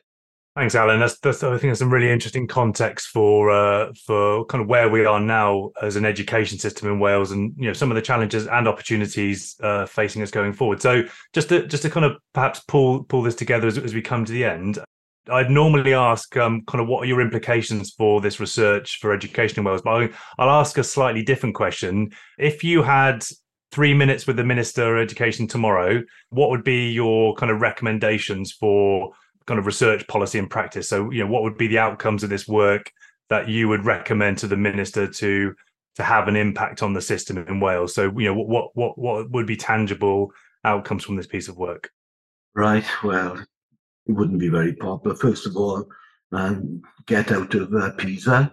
Thanks, 0.57 0.75
Allan. 0.75 1.01
That's, 1.01 1.19
that's 1.19 1.45
I 1.45 1.51
think 1.59 1.71
that's 1.71 1.81
some 1.81 1.93
really 1.93 2.11
interesting 2.11 2.47
context 2.47 3.09
for 3.09 3.51
uh, 3.51 3.93
for 4.07 4.47
kind 4.47 4.63
of 4.63 4.69
where 4.69 4.89
we 4.89 5.05
are 5.05 5.21
now 5.21 5.71
as 5.83 5.97
an 5.97 6.07
education 6.07 6.59
system 6.59 6.89
in 6.89 6.99
Wales, 6.99 7.31
and 7.31 7.53
you 7.59 7.67
know 7.67 7.75
some 7.75 7.91
of 7.91 7.95
the 7.95 8.01
challenges 8.01 8.47
and 8.47 8.67
opportunities 8.67 9.55
uh, 9.63 9.85
facing 9.85 10.23
us 10.23 10.31
going 10.31 10.55
forward. 10.55 10.81
So 10.81 11.03
just 11.35 11.51
to 11.51 11.67
just 11.67 11.83
to 11.83 11.91
kind 11.91 12.07
of 12.07 12.17
perhaps 12.33 12.61
pull 12.61 13.05
pull 13.05 13.21
this 13.21 13.35
together 13.35 13.67
as, 13.67 13.77
as 13.77 13.93
we 13.93 14.01
come 14.01 14.25
to 14.25 14.33
the 14.33 14.47
end, 14.47 14.79
I'd 15.29 15.51
normally 15.51 15.93
ask 15.93 16.35
um, 16.39 16.63
kind 16.67 16.81
of 16.81 16.89
what 16.89 17.03
are 17.03 17.07
your 17.07 17.21
implications 17.21 17.91
for 17.91 18.23
this 18.23 18.41
research 18.41 18.97
for 18.99 19.13
education 19.13 19.59
in 19.59 19.65
Wales, 19.65 19.83
but 19.83 20.11
I'll 20.39 20.51
ask 20.51 20.79
a 20.79 20.85
slightly 20.85 21.23
different 21.23 21.55
question. 21.55 22.13
If 22.39 22.65
you 22.65 22.83
had 22.83 23.27
three 23.73 23.93
minutes 23.93 24.27
with 24.27 24.37
the 24.37 24.45
Minister 24.45 24.97
of 24.97 25.03
Education 25.03 25.47
tomorrow, 25.47 26.03
what 26.31 26.49
would 26.49 26.65
be 26.65 26.93
your 26.93 27.35
kind 27.35 27.53
of 27.53 27.61
recommendations 27.61 28.53
for 28.53 29.13
kind 29.47 29.59
of 29.59 29.67
research 29.67 30.07
policy 30.09 30.39
and 30.39 30.51
practice. 30.51 30.89
So, 30.89 31.11
you 31.11 31.25
know, 31.25 31.31
what 31.31 31.43
would 31.43 31.57
be 31.57 31.69
the 31.69 31.79
outcomes 31.79 32.23
of 32.23 32.31
this 32.31 32.49
work 32.49 32.91
that 33.31 33.49
you 33.49 33.69
would 33.69 33.85
recommend 33.85 34.39
to 34.39 34.47
the 34.47 34.57
minister 34.57 35.07
to 35.07 35.55
to 35.97 36.03
have 36.03 36.29
an 36.29 36.37
impact 36.37 36.83
on 36.83 36.93
the 36.93 37.01
system 37.01 37.39
in 37.39 37.61
Wales? 37.61 37.95
So, 37.95 38.13
you 38.19 38.27
know, 38.27 38.35
what 38.35 38.75
what 38.75 38.99
what 38.99 39.31
would 39.31 39.47
be 39.47 39.57
tangible 39.57 40.33
outcomes 40.65 41.05
from 41.05 41.17
this 41.17 41.27
piece 41.27 41.49
of 41.49 41.57
work? 41.57 41.91
Right. 42.55 42.85
Well, 43.05 43.39
it 44.07 44.13
wouldn't 44.13 44.39
be 44.39 44.49
very 44.49 44.75
popular. 44.75 45.17
First 45.17 45.47
of 45.47 45.57
all, 45.57 45.89
um, 46.33 46.83
get 47.07 47.33
out 47.33 47.55
of 47.55 47.73
uh, 47.75 47.93
PISA. 47.93 48.53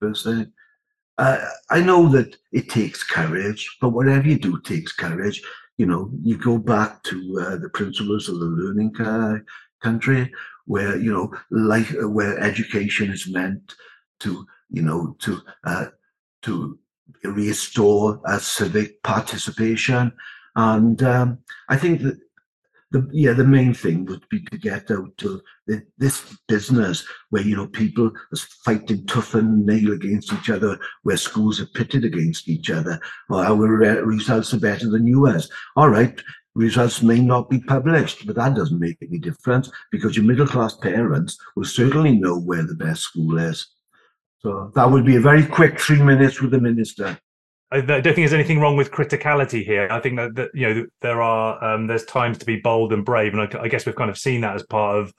First 0.00 0.24
thing. 0.24 0.52
Uh, 1.16 1.38
I 1.70 1.80
know 1.80 2.08
that 2.08 2.36
it 2.50 2.68
takes 2.68 3.04
courage, 3.04 3.76
but 3.80 3.90
whatever 3.90 4.26
you 4.26 4.38
do 4.38 4.60
takes 4.60 4.92
courage. 4.92 5.42
You 5.76 5.86
know, 5.86 6.10
you 6.22 6.36
go 6.36 6.58
back 6.58 7.02
to 7.04 7.40
uh, 7.40 7.56
the 7.56 7.68
principles 7.68 8.28
of 8.28 8.38
the 8.38 8.46
learning 8.46 8.94
uh, 9.00 9.38
country 9.86 10.32
where 10.66 10.96
you 10.96 11.12
know 11.12 11.26
like 11.50 11.88
where 12.16 12.38
education 12.38 13.10
is 13.10 13.28
meant 13.28 13.74
to 14.20 14.46
you 14.70 14.82
know 14.82 15.16
to 15.24 15.40
uh, 15.64 15.86
to 16.42 16.78
restore 17.24 18.20
a 18.26 18.38
civic 18.40 19.02
participation. 19.02 20.12
And 20.56 21.02
um, 21.02 21.38
i 21.68 21.76
think 21.76 22.02
that 22.02 22.18
the 22.92 23.00
yeah 23.12 23.32
the 23.32 23.52
main 23.58 23.74
thing 23.74 24.04
would 24.06 24.26
be 24.28 24.40
to 24.40 24.56
get 24.56 24.88
out 24.92 25.20
of 25.22 25.42
this 25.98 26.16
business 26.46 27.04
where 27.30 27.42
you 27.42 27.56
know 27.56 27.66
people 27.66 28.06
are 28.06 28.42
fighting 28.64 29.04
tough 29.06 29.34
and 29.34 29.66
nail 29.66 29.92
against 29.92 30.32
each 30.32 30.48
other 30.48 30.78
where 31.02 31.16
schools 31.16 31.60
are 31.60 31.74
pitted 31.78 32.04
against 32.04 32.48
each 32.48 32.70
other. 32.70 33.00
Or 33.28 33.44
our 33.44 33.66
results 34.14 34.54
are 34.54 34.60
better 34.60 34.88
than 34.88 35.08
yours 35.08 35.50
all 35.74 35.90
right 35.90 36.16
results 36.54 37.02
may 37.02 37.20
not 37.20 37.50
be 37.50 37.58
published, 37.58 38.26
but 38.26 38.36
that 38.36 38.54
doesn't 38.54 38.78
make 38.78 38.98
any 39.02 39.18
difference 39.18 39.70
because 39.90 40.16
your 40.16 40.24
middle 40.24 40.46
class 40.46 40.76
parents 40.76 41.36
will 41.56 41.64
certainly 41.64 42.18
know 42.18 42.38
where 42.38 42.62
the 42.62 42.74
best 42.74 43.02
school 43.02 43.38
is. 43.38 43.66
So 44.38 44.70
that 44.74 44.90
would 44.90 45.04
be 45.04 45.16
a 45.16 45.20
very 45.20 45.44
quick 45.44 45.80
three 45.80 46.02
minutes 46.02 46.40
with 46.40 46.50
the 46.50 46.60
minister. 46.60 47.18
I 47.70 47.80
don't 47.80 48.02
think 48.02 48.16
there's 48.16 48.32
anything 48.32 48.60
wrong 48.60 48.76
with 48.76 48.92
criticality 48.92 49.64
here. 49.64 49.88
I 49.90 49.98
think 49.98 50.16
that, 50.16 50.34
that 50.36 50.50
you 50.54 50.72
know 50.72 50.86
there 51.00 51.20
are 51.20 51.62
um, 51.64 51.88
there's 51.88 52.04
times 52.04 52.38
to 52.38 52.46
be 52.46 52.56
bold 52.56 52.92
and 52.92 53.04
brave, 53.04 53.34
and 53.34 53.42
I, 53.42 53.62
I, 53.62 53.68
guess 53.68 53.84
we've 53.84 53.96
kind 53.96 54.10
of 54.10 54.18
seen 54.18 54.42
that 54.42 54.54
as 54.54 54.62
part 54.62 54.98
of 54.98 55.12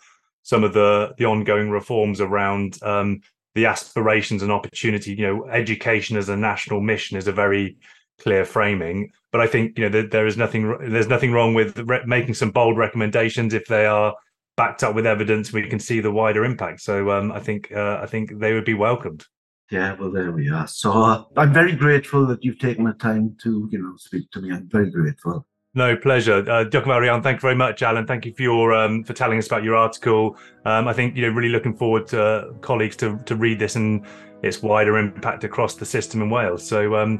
some 0.43 0.63
of 0.63 0.73
the 0.73 1.13
the 1.17 1.25
ongoing 1.25 1.69
reforms 1.69 2.21
around 2.21 2.81
um, 2.81 3.19
the 3.55 3.65
aspirations 3.65 4.41
and 4.41 4.53
opportunity. 4.53 5.15
You 5.15 5.27
know, 5.27 5.49
education 5.49 6.15
as 6.15 6.29
a 6.29 6.37
national 6.37 6.79
mission 6.79 7.17
is 7.17 7.27
a 7.27 7.33
very 7.33 7.77
clear 8.19 8.45
framing. 8.45 9.11
But 9.35 9.41
I 9.41 9.47
think 9.47 9.77
you 9.77 9.83
know 9.83 9.89
there, 9.89 10.07
there 10.07 10.27
is 10.27 10.37
nothing 10.37 10.77
there's 10.79 11.09
nothing 11.09 11.33
wrong 11.33 11.53
with 11.53 11.77
re- 11.79 12.05
making 12.05 12.35
some 12.35 12.51
bold 12.51 12.77
recommendations 12.77 13.53
if 13.53 13.65
they 13.65 13.85
are 13.85 14.15
backed 14.55 14.81
up 14.81 14.95
with 14.95 15.05
evidence. 15.05 15.51
We 15.51 15.67
can 15.67 15.77
see 15.77 15.99
the 15.99 16.09
wider 16.09 16.45
impact. 16.45 16.79
So 16.79 17.11
um, 17.11 17.33
I 17.33 17.41
think 17.41 17.69
uh, 17.73 17.99
I 18.01 18.05
think 18.05 18.39
they 18.39 18.53
would 18.53 18.63
be 18.63 18.75
welcomed. 18.75 19.25
Yeah, 19.69 19.93
well, 19.99 20.09
there 20.09 20.31
we 20.31 20.49
are. 20.49 20.67
So 20.67 20.89
uh, 20.93 21.23
I'm 21.35 21.51
very 21.51 21.73
grateful 21.75 22.25
that 22.27 22.45
you've 22.45 22.59
taken 22.59 22.85
the 22.85 22.93
time 22.93 23.35
to, 23.43 23.67
you 23.73 23.79
know, 23.81 23.95
speak 23.97 24.31
to 24.31 24.39
me. 24.39 24.53
I'm 24.53 24.69
very 24.69 24.89
grateful. 24.89 25.45
No 25.73 25.97
pleasure, 25.97 26.49
uh, 26.49 26.63
Dr. 26.63 27.21
Thank 27.21 27.35
you 27.35 27.41
very 27.41 27.55
much, 27.55 27.81
Allan. 27.81 28.07
Thank 28.07 28.25
you 28.25 28.33
for 28.33 28.41
your 28.41 28.73
um, 28.73 29.03
for 29.03 29.11
telling 29.11 29.37
us 29.37 29.47
about 29.47 29.65
your 29.65 29.75
article. 29.75 30.37
Um, 30.63 30.87
I 30.87 30.93
think 30.93 31.17
you 31.17 31.23
know 31.23 31.35
really 31.35 31.49
looking 31.49 31.75
forward 31.75 32.07
to 32.07 32.23
uh, 32.23 32.53
colleagues 32.61 32.95
to 32.97 33.17
to 33.25 33.35
read 33.35 33.59
this 33.59 33.75
and 33.75 34.05
its 34.43 34.61
wider 34.61 34.97
impact 34.97 35.43
across 35.43 35.75
the 35.75 35.85
system 35.85 36.21
in 36.21 36.29
Wales. 36.29 36.65
So 36.65 36.95
um, 36.95 37.19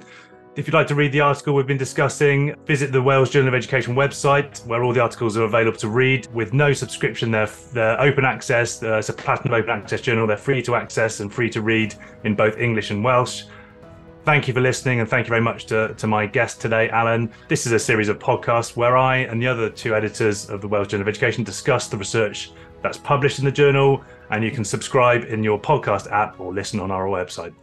if 0.56 0.68
you'd 0.68 0.74
like 0.74 0.88
to 0.88 0.96
read 0.96 1.12
the 1.12 1.20
article 1.20 1.54
we've 1.54 1.68
been 1.68 1.78
discussing, 1.78 2.56
visit 2.66 2.94
the 2.94 3.02
Wales 3.02 3.30
Journal 3.30 3.50
of 3.50 3.54
Education 3.54 3.94
website 3.94 4.66
where 4.66 4.84
all 4.84 4.94
the 4.94 5.02
articles 5.02 5.36
are 5.36 5.44
available 5.44 5.78
to 5.80 5.90
read 5.90 6.28
with 6.34 6.54
no 6.54 6.72
subscription. 6.72 7.30
They're, 7.30 7.50
they're 7.74 8.00
open 8.00 8.24
access, 8.24 8.82
uh, 8.82 8.98
it's 8.98 9.10
a 9.10 9.14
platinum 9.14 9.54
open 9.54 9.72
access 9.72 10.00
journal. 10.00 10.26
They're 10.26 10.38
free 10.38 10.62
to 10.62 10.76
access 10.76 11.20
and 11.20 11.34
free 11.34 11.50
to 11.50 11.62
read 11.62 11.96
in 12.24 12.36
both 12.36 12.58
English 12.58 12.92
and 12.92 13.04
Welsh. 13.04 13.44
Thank 14.24 14.48
you 14.48 14.54
for 14.54 14.62
listening 14.62 15.02
and 15.02 15.10
thank 15.10 15.28
you 15.28 15.30
very 15.30 15.42
much 15.42 15.66
to, 15.66 15.94
to 15.96 16.08
my 16.08 16.26
guest 16.26 16.62
today, 16.62 16.90
Allan. 16.90 17.32
This 17.50 17.66
is 17.66 17.74
a 17.74 17.80
series 17.80 18.08
of 18.08 18.18
podcasts 18.18 18.78
where 18.78 18.96
I 18.96 19.18
and 19.18 19.42
the 19.42 19.48
other 19.48 19.70
two 19.70 19.94
editors 19.94 20.50
of 20.50 20.62
the 20.62 20.70
Wales 20.70 20.88
Journal 20.88 21.02
of 21.02 21.10
Education 21.10 21.44
discuss 21.44 21.90
the 21.90 21.98
research 21.98 22.54
that's 22.82 22.98
published 22.98 23.40
in 23.40 23.46
the 23.46 23.52
journal, 23.52 24.04
and 24.30 24.44
you 24.44 24.52
can 24.52 24.64
subscribe 24.64 25.26
in 25.26 25.44
your 25.44 25.60
podcast 25.60 26.10
app 26.12 26.40
or 26.40 26.54
listen 26.54 26.80
on 26.80 26.92
our 26.92 27.08
website. 27.08 27.54